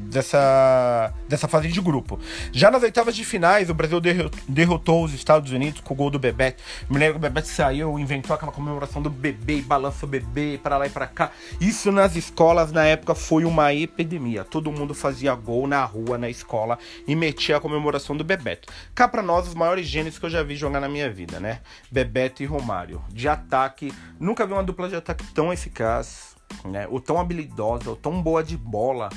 dessa, 0.09 1.13
dessa 1.29 1.47
fase 1.47 1.69
de 1.69 1.81
grupo. 1.81 2.19
Já 2.53 2.71
nas 2.71 2.83
oitavas 2.83 3.15
de 3.15 3.25
finais, 3.25 3.71
o 3.71 3.75
Brasil 3.75 4.01
derrotou 4.49 5.05
os 5.05 5.13
Estados 5.13 5.53
Unidos 5.53 5.81
com 5.81 5.95
o 5.95 5.97
gol 5.97 6.11
do 6.11 6.19
Bebeto. 6.19 6.63
Me 6.89 6.99
lembro 6.99 7.15
que 7.15 7.19
o 7.19 7.23
Bebeto 7.23 7.49
saiu, 7.49 7.99
inventou 7.99 8.35
aquela 8.35 8.51
comemoração 8.51 9.03
do 9.03 9.11
bebê, 9.11 9.61
balança 9.61 10.07
o 10.07 10.09
bebê 10.09 10.59
para 10.63 10.79
lá 10.79 10.87
e 10.87 10.91
para 10.91 11.07
cá. 11.07 11.31
Isso 11.61 11.93
nas 11.93 12.17
escolas 12.17 12.73
na 12.73 12.85
época 12.85 13.15
foi 13.15 13.45
uma 13.45 13.73
epidemia. 13.73 14.45
Todo 14.45 14.73
mundo 14.73 14.95
fazia 14.95 15.35
gol 15.35 15.67
na 15.67 15.85
rua, 15.85 16.17
na 16.17 16.29
escola 16.29 16.79
e 17.07 17.15
metia 17.15 17.57
a 17.57 17.61
comemoração 17.61 18.17
do 18.17 18.25
Bebeto. 18.25 18.73
Cá 18.95 19.07
para 19.07 19.23
nós, 19.23 19.47
os 19.47 19.55
maiores 19.55 19.87
gênios 19.87 20.19
que 20.19 20.27
eu 20.27 20.31
já 20.31 20.43
vi 20.43 20.57
jogar 20.57 20.81
na 20.81 20.89
minha 20.89 21.11
vida, 21.11 21.39
né? 21.39 21.61
Bebeto 21.91 22.43
e 22.43 22.47
Romário. 22.47 23.03
De 23.11 23.29
ataque, 23.29 23.93
nunca 24.19 24.47
vi 24.47 24.53
uma 24.53 24.63
dupla 24.63 24.89
de 24.89 24.97
ataque 24.97 25.25
tão 25.35 25.53
eficaz, 25.53 26.37
né? 26.65 26.87
Ou 26.89 27.01
tão 27.01 27.21
habilidosa, 27.21 27.91
ou 27.91 27.97
tão 27.97 28.23
boa 28.23 28.43
de 28.43 28.57
bola 28.57 29.11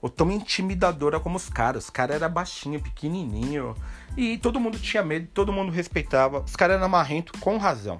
ou 0.00 0.08
tão 0.08 0.30
intimidadora 0.30 1.18
como 1.20 1.36
os 1.36 1.48
caras. 1.48 1.84
Os 1.84 1.90
caras 1.90 2.16
eram 2.16 2.32
baixinho, 2.32 2.80
pequenininho. 2.80 3.74
E 4.16 4.38
todo 4.38 4.60
mundo 4.60 4.78
tinha 4.78 5.02
medo, 5.02 5.28
todo 5.32 5.52
mundo 5.52 5.72
respeitava. 5.72 6.40
Os 6.40 6.56
caras 6.56 6.76
eram 6.76 6.88
marrento 6.88 7.32
com 7.40 7.56
razão. 7.56 7.98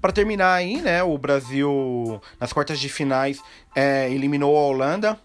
Para 0.00 0.12
terminar 0.12 0.54
aí, 0.54 0.80
né, 0.80 1.02
o 1.02 1.18
Brasil 1.18 2.20
nas 2.38 2.52
quartas 2.52 2.78
de 2.78 2.88
finais 2.88 3.42
é, 3.74 4.08
eliminou 4.10 4.56
a 4.56 4.60
Holanda 4.60 5.18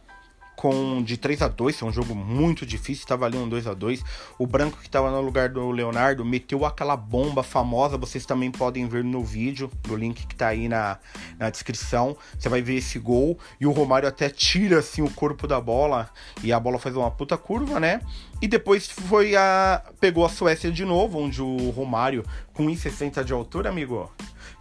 com 0.63 1.03
de 1.03 1.17
3 1.17 1.41
a 1.41 1.49
2 1.49 1.81
é 1.81 1.85
um 1.85 1.91
jogo 1.91 2.15
muito 2.15 2.65
difícil, 2.65 3.03
estava 3.03 3.25
ali 3.25 3.37
um 3.37 3.49
2 3.49 3.67
a 3.67 3.73
2 3.73 4.01
O 4.39 4.47
branco 4.47 4.77
que 4.77 4.85
estava 4.85 5.11
no 5.11 5.19
lugar 5.19 5.49
do 5.49 5.69
Leonardo 5.71 6.23
meteu 6.23 6.63
aquela 6.65 6.95
bomba 6.95 7.43
famosa, 7.43 7.97
vocês 7.97 8.25
também 8.25 8.49
podem 8.49 8.87
ver 8.87 9.03
no 9.03 9.21
vídeo, 9.21 9.69
do 9.81 9.93
link 9.93 10.25
que 10.25 10.33
está 10.33 10.47
aí 10.47 10.69
na, 10.69 10.97
na 11.37 11.49
descrição. 11.49 12.15
Você 12.39 12.47
vai 12.47 12.61
ver 12.61 12.75
esse 12.75 12.97
gol 12.97 13.37
e 13.59 13.67
o 13.67 13.71
Romário 13.71 14.07
até 14.07 14.29
tira 14.29 14.79
assim 14.79 15.01
o 15.01 15.09
corpo 15.09 15.45
da 15.47 15.59
bola 15.59 16.09
e 16.41 16.53
a 16.53 16.59
bola 16.61 16.79
faz 16.79 16.95
uma 16.95 17.11
puta 17.11 17.37
curva, 17.37 17.77
né? 17.77 17.99
E 18.41 18.47
depois 18.47 18.87
foi 18.87 19.35
a 19.35 19.83
pegou 19.99 20.25
a 20.25 20.29
Suécia 20.29 20.71
de 20.71 20.85
novo, 20.85 21.19
onde 21.19 21.41
o 21.41 21.71
Romário 21.71 22.23
com 22.53 22.67
1,60 22.67 23.21
de 23.25 23.33
altura, 23.33 23.67
amigo, 23.67 24.09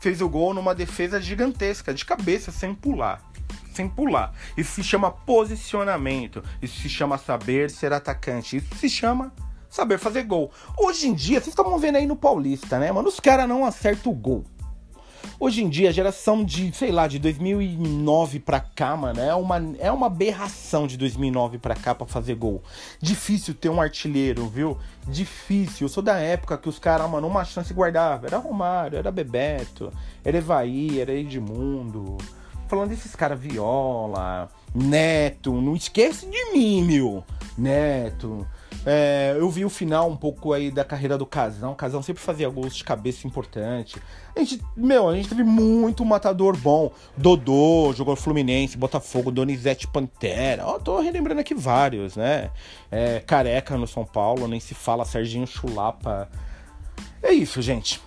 fez 0.00 0.20
o 0.20 0.28
gol 0.28 0.52
numa 0.52 0.74
defesa 0.74 1.20
gigantesca, 1.20 1.94
de 1.94 2.04
cabeça, 2.04 2.50
sem 2.50 2.74
pular 2.74 3.22
sem 3.74 3.88
pular. 3.88 4.32
Isso 4.56 4.74
se 4.74 4.84
chama 4.84 5.10
posicionamento. 5.10 6.42
Isso 6.60 6.80
se 6.80 6.88
chama 6.88 7.18
saber 7.18 7.70
ser 7.70 7.92
atacante. 7.92 8.56
Isso 8.56 8.74
se 8.76 8.88
chama 8.88 9.32
saber 9.68 9.98
fazer 9.98 10.24
gol. 10.24 10.50
Hoje 10.76 11.08
em 11.08 11.14
dia, 11.14 11.40
vocês 11.40 11.48
estão 11.48 11.78
vendo 11.78 11.96
aí 11.96 12.06
no 12.06 12.14
Paulista, 12.16 12.78
né, 12.78 12.92
mano? 12.92 13.08
Os 13.08 13.18
caras 13.18 13.48
não 13.48 13.64
acertam 13.64 14.12
o 14.12 14.14
gol. 14.14 14.44
Hoje 15.38 15.62
em 15.62 15.68
dia, 15.68 15.88
a 15.88 15.92
geração 15.92 16.44
de, 16.44 16.72
sei 16.72 16.92
lá, 16.92 17.08
de 17.08 17.18
2009 17.18 18.38
pra 18.40 18.60
cá, 18.60 18.96
mano, 18.96 19.20
é 19.20 19.34
uma, 19.34 19.74
é 19.78 19.90
uma 19.90 20.06
aberração 20.06 20.86
de 20.86 20.96
2009 20.96 21.58
pra 21.58 21.74
cá 21.74 21.94
pra 21.94 22.06
fazer 22.06 22.34
gol. 22.34 22.62
Difícil 23.00 23.54
ter 23.54 23.68
um 23.68 23.80
artilheiro, 23.80 24.46
viu? 24.46 24.78
Difícil. 25.08 25.86
Eu 25.86 25.88
sou 25.88 26.02
da 26.02 26.16
época 26.16 26.58
que 26.58 26.68
os 26.68 26.78
caras, 26.78 27.10
mano, 27.10 27.26
uma 27.26 27.44
chance 27.44 27.72
guardava. 27.72 28.26
Era 28.26 28.38
Romário, 28.38 28.98
era 28.98 29.10
Bebeto, 29.10 29.92
era 30.24 30.38
Evaí, 30.38 31.00
era 31.00 31.12
Edmundo 31.12 32.18
falando 32.72 32.88
desses 32.88 33.14
caras 33.14 33.38
Viola, 33.38 34.48
Neto, 34.74 35.52
não 35.60 35.76
esquece 35.76 36.24
de 36.24 36.52
mim, 36.54 36.82
meu. 36.82 37.22
Neto. 37.58 38.46
É, 38.86 39.36
eu 39.38 39.50
vi 39.50 39.62
o 39.62 39.68
final 39.68 40.08
um 40.08 40.16
pouco 40.16 40.54
aí 40.54 40.70
da 40.70 40.82
carreira 40.82 41.18
do 41.18 41.26
Casão. 41.26 41.72
O 41.72 41.74
Casão 41.74 42.02
sempre 42.02 42.22
fazia 42.22 42.48
gols 42.48 42.74
de 42.74 42.82
cabeça 42.82 43.26
importante. 43.26 44.00
A 44.34 44.40
gente, 44.40 44.64
meu, 44.74 45.06
a 45.06 45.14
gente 45.14 45.28
teve 45.28 45.44
muito 45.44 46.02
matador 46.02 46.56
bom. 46.56 46.90
Dodô, 47.14 47.92
jogou 47.94 48.16
Fluminense, 48.16 48.78
Botafogo, 48.78 49.30
Donizete 49.30 49.86
Pantera. 49.86 50.64
Ó, 50.66 50.78
tô 50.78 50.98
relembrando 50.98 51.42
aqui 51.42 51.54
vários, 51.54 52.16
né? 52.16 52.50
É, 52.90 53.20
Careca 53.20 53.76
no 53.76 53.86
São 53.86 54.06
Paulo, 54.06 54.48
nem 54.48 54.60
se 54.60 54.72
fala, 54.72 55.04
Serginho 55.04 55.46
Chulapa. 55.46 56.26
É 57.22 57.32
isso, 57.32 57.60
gente. 57.60 58.00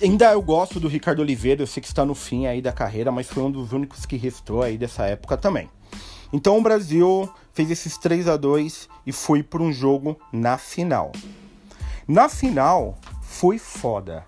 Ainda 0.00 0.30
eu 0.30 0.40
gosto 0.40 0.78
do 0.78 0.86
Ricardo 0.86 1.18
Oliveira, 1.18 1.62
eu 1.62 1.66
sei 1.66 1.80
que 1.80 1.88
está 1.88 2.04
no 2.04 2.14
fim 2.14 2.46
aí 2.46 2.62
da 2.62 2.72
carreira, 2.72 3.10
mas 3.10 3.26
foi 3.26 3.42
um 3.42 3.50
dos 3.50 3.72
únicos 3.72 4.06
que 4.06 4.16
restou 4.16 4.62
aí 4.62 4.78
dessa 4.78 5.04
época 5.04 5.36
também. 5.36 5.68
Então 6.32 6.56
o 6.56 6.62
Brasil 6.62 7.28
fez 7.52 7.70
esses 7.72 7.98
3 7.98 8.28
a 8.28 8.36
2 8.36 8.88
e 9.04 9.10
foi 9.10 9.42
para 9.42 9.62
um 9.62 9.72
jogo 9.72 10.16
na 10.32 10.56
final. 10.58 11.10
Na 12.06 12.28
final 12.28 12.96
foi 13.22 13.58
foda. 13.58 14.24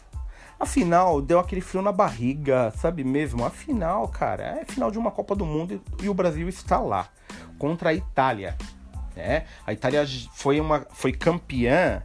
A 0.58 0.66
final 0.66 1.22
deu 1.22 1.38
aquele 1.38 1.60
frio 1.60 1.82
na 1.82 1.92
barriga, 1.92 2.72
sabe 2.76 3.04
mesmo? 3.04 3.44
A 3.44 3.50
final, 3.50 4.08
cara, 4.08 4.58
é 4.60 4.64
final 4.64 4.90
de 4.90 4.98
uma 4.98 5.12
Copa 5.12 5.36
do 5.36 5.46
Mundo 5.46 5.80
e 6.02 6.08
o 6.08 6.14
Brasil 6.14 6.48
está 6.48 6.80
lá 6.80 7.08
contra 7.56 7.90
a 7.90 7.94
Itália. 7.94 8.56
Né? 9.14 9.44
A 9.64 9.72
Itália 9.72 10.04
foi 10.34 10.60
uma 10.60 10.84
foi 10.90 11.12
campeã 11.12 12.02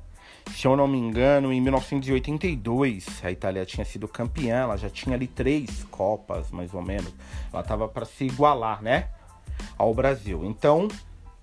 Se 0.50 0.68
eu 0.68 0.76
não 0.76 0.88
me 0.88 0.98
engano, 0.98 1.52
em 1.52 1.62
1982 1.62 3.24
a 3.24 3.32
Itália 3.32 3.66
tinha 3.66 3.86
sido 3.86 4.08
campeã, 4.08 4.58
ela 4.62 4.78
já 4.78 4.90
tinha 4.90 5.16
ali 5.16 5.28
três 5.28 5.84
Copas, 5.90 6.52
mais 6.52 6.74
ou 6.74 6.82
menos. 6.82 7.14
Ela 7.52 7.64
tava 7.64 7.88
para 7.88 8.06
se 8.06 8.26
igualar, 8.26 8.82
né, 8.82 9.10
ao 9.78 9.94
Brasil. 9.94 10.44
Então, 10.46 10.88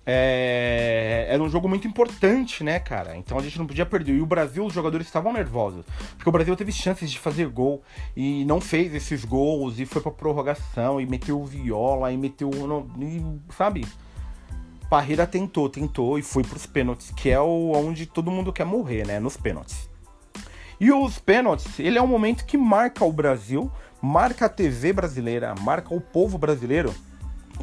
é... 0.05 1.27
era 1.29 1.41
um 1.41 1.49
jogo 1.49 1.69
muito 1.69 1.87
importante, 1.87 2.63
né, 2.63 2.79
cara? 2.79 3.15
Então 3.15 3.37
a 3.37 3.41
gente 3.41 3.59
não 3.59 3.67
podia 3.67 3.85
perder. 3.85 4.15
E 4.15 4.21
o 4.21 4.25
Brasil, 4.25 4.65
os 4.65 4.73
jogadores 4.73 5.05
estavam 5.05 5.31
nervosos. 5.31 5.85
Porque 6.15 6.29
o 6.29 6.31
Brasil 6.31 6.55
teve 6.55 6.71
chances 6.71 7.11
de 7.11 7.19
fazer 7.19 7.47
gol 7.47 7.83
e 8.15 8.43
não 8.45 8.59
fez 8.59 8.93
esses 8.93 9.23
gols 9.23 9.79
e 9.79 9.85
foi 9.85 10.01
pra 10.01 10.11
prorrogação 10.11 10.99
e 10.99 11.05
meteu 11.05 11.43
viola 11.43 12.11
e 12.11 12.17
meteu. 12.17 12.49
E, 12.99 13.53
sabe? 13.53 13.85
Parreira 14.89 15.27
tentou, 15.27 15.69
tentou 15.69 16.17
e 16.17 16.23
foi 16.23 16.43
pros 16.43 16.65
pênaltis, 16.65 17.11
que 17.11 17.29
é 17.29 17.39
o 17.39 17.71
onde 17.73 18.07
todo 18.07 18.31
mundo 18.31 18.51
quer 18.51 18.65
morrer, 18.65 19.05
né? 19.05 19.19
Nos 19.19 19.37
pênaltis. 19.37 19.87
E 20.79 20.91
os 20.91 21.19
pênaltis, 21.19 21.77
ele 21.79 21.97
é 21.97 22.01
um 22.01 22.07
momento 22.07 22.45
que 22.45 22.57
marca 22.57 23.05
o 23.05 23.11
Brasil, 23.11 23.69
marca 24.01 24.45
a 24.45 24.49
TV 24.49 24.91
brasileira, 24.93 25.53
marca 25.61 25.93
o 25.93 26.01
povo 26.01 26.37
brasileiro, 26.37 26.95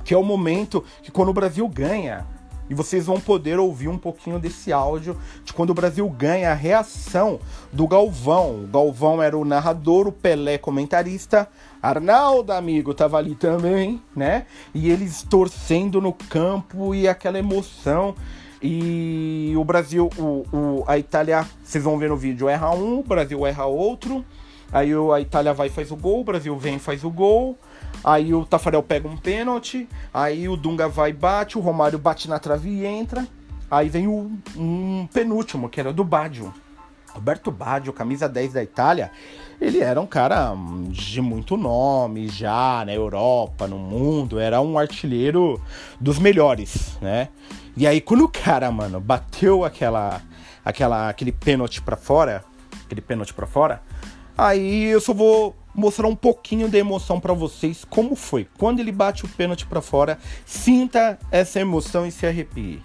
que 0.05 0.15
é 0.15 0.17
o 0.17 0.23
momento 0.23 0.85
que 1.03 1.11
quando 1.11 1.31
o 1.31 1.35
Brasil 1.35 1.67
ganha, 1.69 2.27
e 2.69 2.75
vocês 2.75 3.07
vão 3.07 3.21
poder 3.21 3.59
ouvir 3.59 3.89
um 3.89 3.99
pouquinho 3.99 4.39
desse 4.39 4.73
áudio 4.73 5.17
de 5.45 5.53
quando 5.53 5.71
o 5.71 5.75
Brasil 5.75 6.09
ganha 6.09 6.51
a 6.51 6.55
reação 6.55 7.39
do 7.73 7.87
Galvão. 7.87 8.65
O 8.65 8.67
Galvão 8.67 9.23
era 9.23 9.37
o 9.37 9.45
narrador, 9.45 10.07
o 10.09 10.13
Pelé 10.13 10.59
comentarista, 10.59 11.49
Arnaldo, 11.83 12.53
amigo, 12.53 12.93
tava 12.95 13.17
ali 13.19 13.35
também, 13.35 14.03
né? 14.15 14.47
E 14.75 14.91
eles 14.91 15.23
torcendo 15.23 16.01
no 16.01 16.13
campo 16.13 16.95
e 16.95 17.07
aquela 17.07 17.39
emoção. 17.39 18.15
E 18.61 19.53
o 19.57 19.65
Brasil, 19.65 20.11
o, 20.19 20.45
o, 20.53 20.85
a 20.87 20.99
Itália, 20.99 21.47
vocês 21.63 21.85
vão 21.85 21.99
ver 21.99 22.09
no 22.09 22.17
vídeo, 22.17 22.49
erra 22.49 22.71
um, 22.71 22.99
o 22.99 23.03
Brasil 23.03 23.47
erra 23.47 23.67
outro. 23.67 24.25
Aí 24.73 24.91
a 25.15 25.21
Itália 25.21 25.55
vai 25.55 25.69
e 25.69 25.71
faz 25.71 25.93
o 25.93 25.97
gol, 25.97 26.21
o 26.21 26.25
Brasil 26.25 26.57
vem 26.57 26.77
e 26.77 26.81
faz 26.81 27.05
o 27.05 27.11
gol. 27.11 27.57
Aí 28.07 28.33
o 28.33 28.47
Tafarel 28.47 28.85
pega 28.85 29.09
um 29.09 29.17
pênalti. 29.17 29.89
Aí 30.15 30.49
o 30.49 30.57
Dunga 30.57 30.89
vai 30.89 31.11
e 31.11 31.13
bate, 31.13 31.59
o 31.59 31.61
Romário 31.61 31.99
bate 31.99 32.29
na 32.29 32.39
trave 32.39 32.71
e 32.71 32.87
entra. 32.87 33.27
Aí 33.69 33.89
vem 33.89 34.07
o, 34.07 34.31
um 34.57 35.09
penúltimo, 35.13 35.69
que 35.69 35.81
era 35.81 35.93
do 35.93 36.05
Baggio. 36.05 36.55
Roberto 37.13 37.51
Baggio, 37.51 37.93
camisa 37.93 38.29
10 38.29 38.53
da 38.53 38.63
Itália, 38.63 39.11
ele 39.59 39.81
era 39.81 39.99
um 39.99 40.07
cara 40.07 40.53
de 40.91 41.21
muito 41.23 41.57
nome 41.57 42.29
já 42.29 42.85
na 42.85 42.93
Europa, 42.93 43.67
no 43.67 43.79
mundo, 43.79 44.39
era 44.39 44.61
um 44.61 44.79
artilheiro 44.79 45.59
dos 45.99 46.19
melhores, 46.19 46.99
né? 47.01 47.29
E 47.75 47.87
aí 47.87 48.03
quando 48.03 48.25
o 48.25 48.29
cara, 48.29 48.71
mano, 48.71 49.01
bateu 49.01 49.65
aquela 49.65 50.21
aquela 50.63 51.09
aquele 51.09 51.33
pênalti 51.33 51.81
para 51.81 51.97
fora, 51.97 52.45
aquele 52.85 53.01
pênalti 53.01 53.33
para 53.33 53.47
fora, 53.47 53.83
aí 54.37 54.85
eu 54.85 55.01
só 55.01 55.15
vou 55.15 55.57
mostrar 55.77 56.09
um 56.09 56.17
pouquinho 56.17 56.69
da 56.69 56.79
emoção 56.79 57.21
para 57.21 57.35
vocês 57.35 57.85
como 57.85 58.17
foi. 58.17 58.49
Quando 58.59 58.81
ele 58.81 58.91
bate 58.91 59.25
o 59.25 59.29
pênalti 59.29 59.67
para 59.67 59.83
fora, 59.83 60.19
sinta 60.45 61.19
essa 61.31 61.61
emoção 61.61 62.07
e 62.07 62.11
se 62.11 62.27
arrepie. 62.27 62.83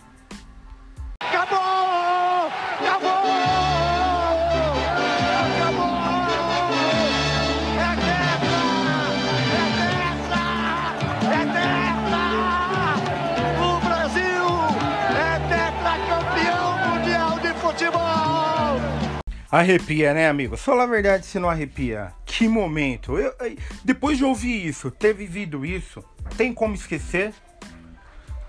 Arrepia, 19.52 20.14
né, 20.14 20.30
amigo? 20.30 20.56
Fala 20.56 20.84
a 20.84 20.88
verdade 20.88 21.26
se 21.26 21.38
não 21.38 21.50
arrepia. 21.50 22.14
Que 22.26 22.48
momento. 22.48 23.18
Eu, 23.18 23.34
eu, 23.42 23.58
depois 23.84 24.18
de 24.18 24.24
ouvir 24.24 24.66
isso, 24.66 24.90
ter 24.90 25.14
vivido 25.14 25.66
isso, 25.66 26.02
tem 26.38 26.54
como 26.54 26.74
esquecer? 26.74 27.34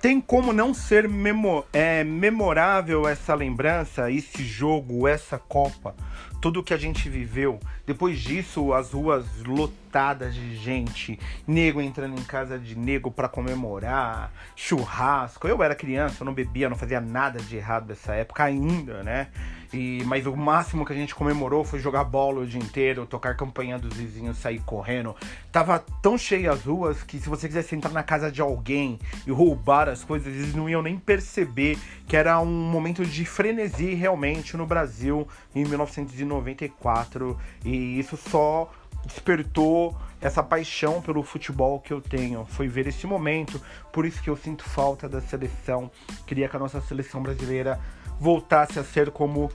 Tem 0.01 0.21
como 0.21 0.53
não 0.53 0.73
ser 0.73 1.09
memo, 1.09 1.65
é, 1.73 2.05
memorável 2.05 3.09
essa 3.09 3.35
lembrança, 3.35 4.13
esse 4.13 4.45
jogo, 4.45 5.09
essa 5.09 5.41
Copa, 5.41 5.97
tudo 6.41 6.63
que 6.63 6.73
a 6.73 6.77
gente 6.77 7.09
viveu. 7.09 7.59
Depois 7.85 8.21
disso, 8.21 8.73
as 8.73 8.93
ruas 8.93 9.27
lotadas 9.45 10.33
de 10.35 10.57
gente, 10.57 11.19
nego 11.47 11.81
entrando 11.81 12.17
em 12.17 12.25
casa 12.25 12.61
de 12.61 12.79
nego 12.79 13.11
para 13.11 13.29
comemorar, 13.29 14.33
churrasco. 14.55 15.49
Eu 15.49 15.63
era 15.65 15.75
criança, 15.75 16.23
eu 16.23 16.27
não 16.27 16.35
bebia, 16.35 16.69
não 16.69 16.77
fazia 16.77 17.01
nada 17.01 17.41
de 17.41 17.57
errado 17.57 17.89
nessa 17.89 18.15
época 18.15 18.45
ainda, 18.45 19.03
né? 19.03 19.29
E, 19.73 20.03
mas 20.05 20.27
o 20.27 20.37
máximo 20.37 20.85
que 20.85 20.93
a 20.93 20.97
gente 20.97 21.15
comemorou 21.15 21.65
foi 21.65 21.79
jogar 21.79 22.05
bola 22.05 22.41
o 22.41 22.47
dia 22.47 22.61
inteiro, 22.61 23.07
tocar 23.07 23.35
campanha 23.37 23.79
dos 23.79 23.95
vizinhos, 23.95 24.37
sair 24.37 24.61
correndo. 24.61 25.17
Tava 25.51 25.79
tão 26.03 26.19
cheio 26.19 26.53
as 26.53 26.63
ruas 26.63 27.03
que 27.03 27.19
se 27.19 27.29
você 27.29 27.49
quisesse 27.49 27.75
entrar 27.75 27.91
na 27.91 28.03
casa 28.03 28.31
de 28.31 28.43
alguém 28.43 28.99
e 29.27 29.31
roubar 29.31 29.89
as 29.89 30.05
coisas, 30.05 30.33
eles 30.33 30.55
não 30.55 30.69
iam 30.69 30.83
nem 30.83 30.99
perceber 30.99 31.79
que 32.07 32.17
era 32.17 32.39
um 32.41 32.71
momento 32.71 33.05
de 33.05 33.25
frenesi 33.25 33.95
realmente 33.95 34.57
no 34.57 34.67
Brasil 34.67 35.27
em 35.55 35.65
1994. 35.65 37.39
E 37.65 37.99
isso 37.99 38.17
só 38.17 38.71
despertou 39.05 39.97
essa 40.21 40.43
paixão 40.43 41.03
pelo 41.03 41.23
futebol 41.23 41.81
que 41.81 41.93
eu 41.93 42.01
tenho. 42.01 42.47
Foi 42.47 42.69
ver 42.69 42.87
esse 42.87 43.07
momento, 43.07 43.61
por 43.93 44.07
isso 44.07 44.23
que 44.23 44.31
eu 44.31 44.37
sinto 44.37 44.63
falta 44.65 45.09
da 45.09 45.21
seleção. 45.21 45.91
Queria 46.27 46.49
que 46.49 46.57
a 46.57 46.59
nossa 46.59 46.81
seleção 46.81 47.23
brasileira 47.23 47.81
voltasse 48.23 48.79
a 48.79 48.85
ser 48.85 49.11
como 49.11 49.51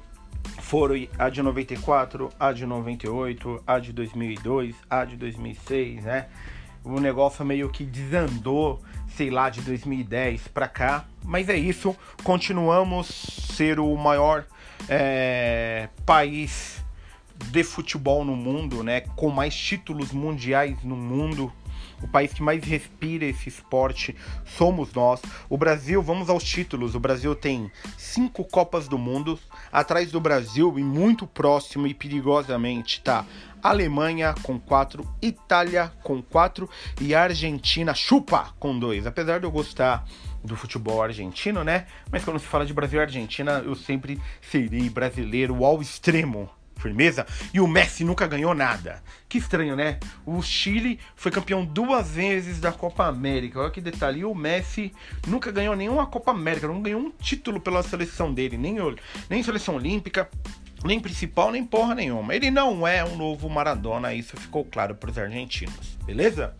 foram 0.59 0.95
a 1.17 1.29
de 1.29 1.41
94, 1.41 2.29
a 2.37 2.51
de 2.51 2.65
98, 2.65 3.63
a 3.65 3.79
de 3.79 3.93
2002, 3.93 4.75
a 4.89 5.05
de 5.05 5.15
2006, 5.15 6.03
né? 6.03 6.27
O 6.83 6.99
negócio 6.99 7.45
meio 7.45 7.69
que 7.69 7.85
desandou, 7.85 8.81
sei 9.07 9.29
lá, 9.29 9.49
de 9.49 9.61
2010 9.61 10.49
para 10.49 10.67
cá. 10.67 11.05
Mas 11.23 11.47
é 11.47 11.55
isso, 11.55 11.95
continuamos 12.25 13.07
ser 13.07 13.79
o 13.79 13.95
maior 13.95 14.45
é, 14.89 15.87
país 16.05 16.83
de 17.45 17.63
futebol 17.63 18.25
no 18.25 18.35
mundo, 18.35 18.83
né? 18.83 18.99
Com 19.15 19.29
mais 19.29 19.55
títulos 19.55 20.11
mundiais 20.11 20.83
no 20.83 20.97
mundo 20.97 21.53
o 22.01 22.07
país 22.07 22.33
que 22.33 22.43
mais 22.43 22.63
respira 22.63 23.25
esse 23.25 23.49
esporte 23.49 24.15
somos 24.45 24.93
nós. 24.93 25.21
O 25.49 25.57
Brasil, 25.57 26.01
vamos 26.01 26.29
aos 26.29 26.43
títulos. 26.43 26.95
O 26.95 26.99
Brasil 26.99 27.33
tem 27.35 27.71
cinco 27.97 28.43
Copas 28.43 28.87
do 28.87 28.97
Mundo. 28.97 29.39
Atrás 29.71 30.11
do 30.11 30.19
Brasil, 30.19 30.77
e 30.77 30.83
muito 30.83 31.25
próximo 31.25 31.87
e 31.87 31.93
perigosamente, 31.93 33.01
tá 33.01 33.25
Alemanha 33.61 34.35
com 34.43 34.59
quatro, 34.59 35.05
Itália 35.21 35.91
com 36.03 36.21
quatro 36.21 36.69
e 37.01 37.15
Argentina 37.15 37.93
chupa 37.93 38.53
com 38.59 38.77
dois. 38.77 39.07
Apesar 39.07 39.39
de 39.39 39.45
eu 39.45 39.51
gostar 39.51 40.05
do 40.43 40.55
futebol 40.55 41.01
argentino, 41.01 41.63
né? 41.63 41.87
Mas 42.11 42.23
quando 42.23 42.39
se 42.39 42.45
fala 42.45 42.65
de 42.65 42.73
Brasil 42.73 42.99
e 42.99 43.03
Argentina, 43.03 43.63
eu 43.65 43.75
sempre 43.75 44.21
serei 44.41 44.89
brasileiro 44.89 45.65
ao 45.65 45.81
extremo 45.81 46.49
firmeza. 46.79 47.25
E 47.53 47.59
o 47.59 47.67
Messi 47.67 48.03
nunca 48.03 48.27
ganhou 48.27 48.53
nada. 48.53 49.01
Que 49.27 49.37
estranho, 49.37 49.75
né? 49.75 49.99
O 50.25 50.41
Chile 50.41 50.99
foi 51.15 51.31
campeão 51.31 51.65
duas 51.65 52.11
vezes 52.11 52.59
da 52.59 52.71
Copa 52.71 53.05
América. 53.05 53.59
Olha 53.59 53.71
que 53.71 53.81
detalhe. 53.81 54.21
E 54.21 54.25
o 54.25 54.33
Messi 54.33 54.91
nunca 55.27 55.51
ganhou 55.51 55.75
nenhuma 55.75 56.07
Copa 56.07 56.31
América, 56.31 56.67
não 56.67 56.81
ganhou 56.81 57.01
um 57.01 57.11
título 57.11 57.59
pela 57.59 57.83
seleção 57.83 58.33
dele, 58.33 58.57
nem, 58.57 58.77
nem 59.29 59.43
seleção 59.43 59.75
olímpica. 59.75 60.29
Nem 60.83 60.99
principal, 60.99 61.51
nem 61.51 61.65
porra 61.65 61.95
nenhuma. 61.95 62.35
Ele 62.35 62.51
não 62.51 62.87
é 62.87 63.03
um 63.03 63.17
novo 63.17 63.49
Maradona, 63.49 64.13
isso 64.13 64.37
ficou 64.37 64.63
claro 64.63 64.93
para 64.93 65.09
os 65.09 65.17
argentinos, 65.17 65.97
beleza? 66.05 66.55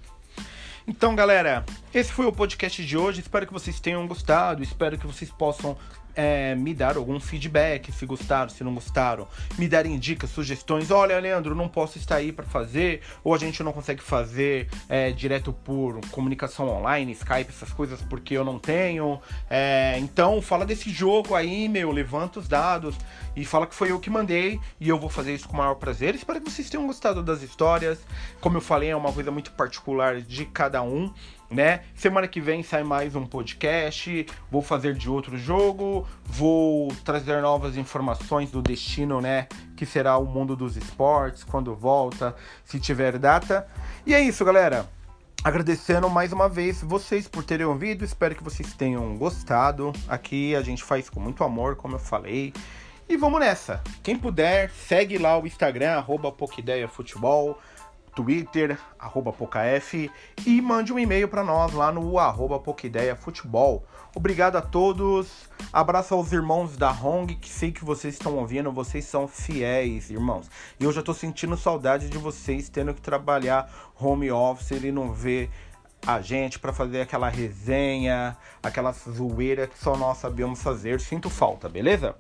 Então, 0.88 1.14
galera, 1.14 1.66
esse 1.94 2.14
foi 2.14 2.26
o 2.26 2.32
podcast 2.32 2.84
de 2.84 2.98
hoje. 2.98 3.20
Espero 3.20 3.46
que 3.46 3.52
vocês 3.52 3.78
tenham 3.80 4.08
gostado. 4.08 4.64
Espero 4.64 4.98
que 4.98 5.06
vocês 5.06 5.30
possam 5.30 5.78
é, 6.18 6.56
me 6.56 6.74
dar 6.74 6.98
algum 6.98 7.20
feedback, 7.20 7.92
se 7.92 8.06
gostaram, 8.08 8.50
se 8.50 8.64
não 8.64 8.74
gostaram, 8.74 9.28
me 9.58 9.68
darem 9.68 9.98
dicas, 10.00 10.32
sugestões. 10.32 10.90
Olha, 10.90 11.20
Leandro, 11.20 11.54
não 11.54 11.70
posso 11.70 12.00
estar 12.00 12.16
aí 12.16 12.32
para 12.32 12.46
fazer, 12.46 13.02
ou 13.24 13.36
a 13.36 13.38
gente 13.38 13.62
não 13.62 13.72
consegue 13.72 14.02
fazer 14.02 14.68
é, 14.90 15.12
direto 15.12 15.54
por 15.54 16.02
comunicação 16.10 16.68
online, 16.68 17.12
Skype, 17.12 17.50
essas 17.50 17.72
coisas, 17.72 18.02
porque 18.02 18.34
eu 18.34 18.44
não 18.44 18.58
tenho. 18.58 19.22
É, 19.48 19.98
então, 20.00 20.42
fala 20.42 20.66
desse 20.66 20.90
jogo 20.90 21.36
aí, 21.36 21.70
meu, 21.70 21.92
levanta 21.92 22.40
os 22.40 22.48
dados 22.48 22.96
e 23.36 23.46
fala 23.46 23.68
que 23.68 23.76
foi 23.76 23.92
eu 23.92 24.00
que 24.00 24.10
mandei 24.10 24.60
e 24.80 24.90
eu 24.90 24.98
vou 24.98 25.10
fazer 25.10 25.36
isso 25.36 25.48
com 25.48 25.54
o 25.54 25.58
maior 25.58 25.76
prazer. 25.76 26.16
Espero 26.16 26.42
que 26.42 26.50
vocês 26.50 26.68
tenham 26.68 26.88
gostado 26.88 27.22
das 27.22 27.44
histórias. 27.44 28.00
Como 28.42 28.58
eu 28.58 28.62
falei, 28.62 28.90
é 28.90 28.96
uma 28.96 29.14
coisa 29.14 29.30
muito 29.30 29.52
particular 29.52 30.20
de 30.20 30.46
cada 30.46 30.82
um 30.82 31.14
né? 31.50 31.82
Semana 31.96 32.28
que 32.28 32.42
vem 32.42 32.64
sai 32.64 32.84
mais 32.84 33.16
um 33.16 33.26
podcast, 33.26 34.28
vou 34.52 34.62
fazer 34.62 34.94
de 34.94 35.10
outro 35.10 35.38
jogo, 35.38 36.08
vou 36.26 36.90
trazer 37.06 37.42
novas 37.42 37.78
informações 37.78 38.52
do 38.52 38.62
destino, 38.62 39.22
né? 39.22 39.48
Que 39.76 39.86
será 39.86 40.18
o 40.18 40.26
mundo 40.26 40.56
dos 40.56 40.76
esportes 40.76 41.44
quando 41.44 41.76
volta, 41.76 42.36
se 42.66 42.80
tiver 42.80 43.18
data. 43.18 43.68
E 44.06 44.14
é 44.14 44.20
isso, 44.20 44.44
galera. 44.44 44.90
Agradecendo 45.44 46.10
mais 46.10 46.34
uma 46.34 46.50
vez 46.50 46.82
vocês 46.82 47.28
por 47.28 47.44
terem 47.44 47.66
ouvido, 47.66 48.04
espero 48.04 48.36
que 48.36 48.44
vocês 48.44 48.74
tenham 48.74 49.16
gostado. 49.18 49.94
Aqui 50.08 50.56
a 50.56 50.62
gente 50.62 50.84
faz 50.84 51.10
com 51.10 51.20
muito 51.20 51.44
amor, 51.44 51.76
como 51.76 51.96
eu 51.96 52.00
falei. 52.00 52.54
E 53.08 53.16
vamos 53.16 53.40
nessa. 53.40 53.82
Quem 54.04 54.18
puder, 54.18 54.70
segue 54.70 55.18
lá 55.18 55.40
o 55.40 55.48
Instagram, 55.48 55.92
arroba 55.92 56.30
Twitter, 58.18 58.80
arroba 58.98 59.32
Pocaf, 59.32 60.10
e 60.44 60.60
mande 60.60 60.92
um 60.92 60.98
e-mail 60.98 61.28
para 61.28 61.44
nós 61.44 61.72
lá 61.72 61.92
no 61.92 62.18
arroba 62.18 62.60
Futebol. 63.16 63.86
Obrigado 64.16 64.56
a 64.56 64.62
todos. 64.62 65.48
Abraço 65.72 66.16
aos 66.16 66.32
irmãos 66.32 66.76
da 66.76 66.90
Hong, 66.90 67.36
que 67.36 67.48
sei 67.48 67.72
que 67.72 67.86
vocês 67.86 68.16
estão 68.16 68.36
ouvindo, 68.38 68.72
vocês 68.72 69.06
são 69.06 69.28
fiéis, 69.28 70.10
irmãos. 70.10 70.50
E 70.80 70.84
eu 70.84 70.92
já 70.92 71.04
tô 71.04 71.14
sentindo 71.14 71.56
saudade 71.56 72.10
de 72.10 72.18
vocês 72.18 72.70
tendo 72.70 72.92
que 72.92 73.02
trabalhar 73.02 73.72
home 74.00 74.32
office 74.32 74.72
e 74.72 74.92
não 74.92 75.14
ver 75.14 75.52
a 76.04 76.20
gente 76.20 76.58
para 76.58 76.74
fazer 76.74 77.02
aquela 77.02 77.30
resenha, 77.30 78.36
aquela 78.64 78.92
zoeira 78.94 79.68
que 79.68 79.78
só 79.78 79.96
nós 79.96 80.18
sabemos 80.18 80.60
fazer. 80.64 81.00
Sinto 81.00 81.30
falta, 81.30 81.70
beleza? 81.70 82.16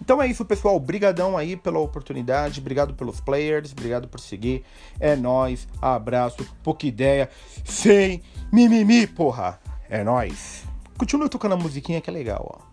Então 0.00 0.20
é 0.22 0.26
isso, 0.26 0.44
pessoal. 0.44 0.76
Obrigadão 0.76 1.36
aí 1.36 1.56
pela 1.56 1.78
oportunidade. 1.78 2.60
Obrigado 2.60 2.94
pelos 2.94 3.20
players. 3.20 3.72
Obrigado 3.72 4.08
por 4.08 4.20
seguir. 4.20 4.64
É 5.00 5.16
nós. 5.16 5.66
Abraço. 5.80 6.46
Pouca 6.62 6.86
ideia. 6.86 7.28
Sem 7.64 8.22
mimimi, 8.52 9.06
porra. 9.06 9.60
É 9.88 10.04
nós. 10.04 10.64
Continua 10.98 11.28
tocando 11.28 11.54
a 11.54 11.56
musiquinha 11.56 12.00
que 12.00 12.10
é 12.10 12.12
legal, 12.12 12.60
ó. 12.62 12.67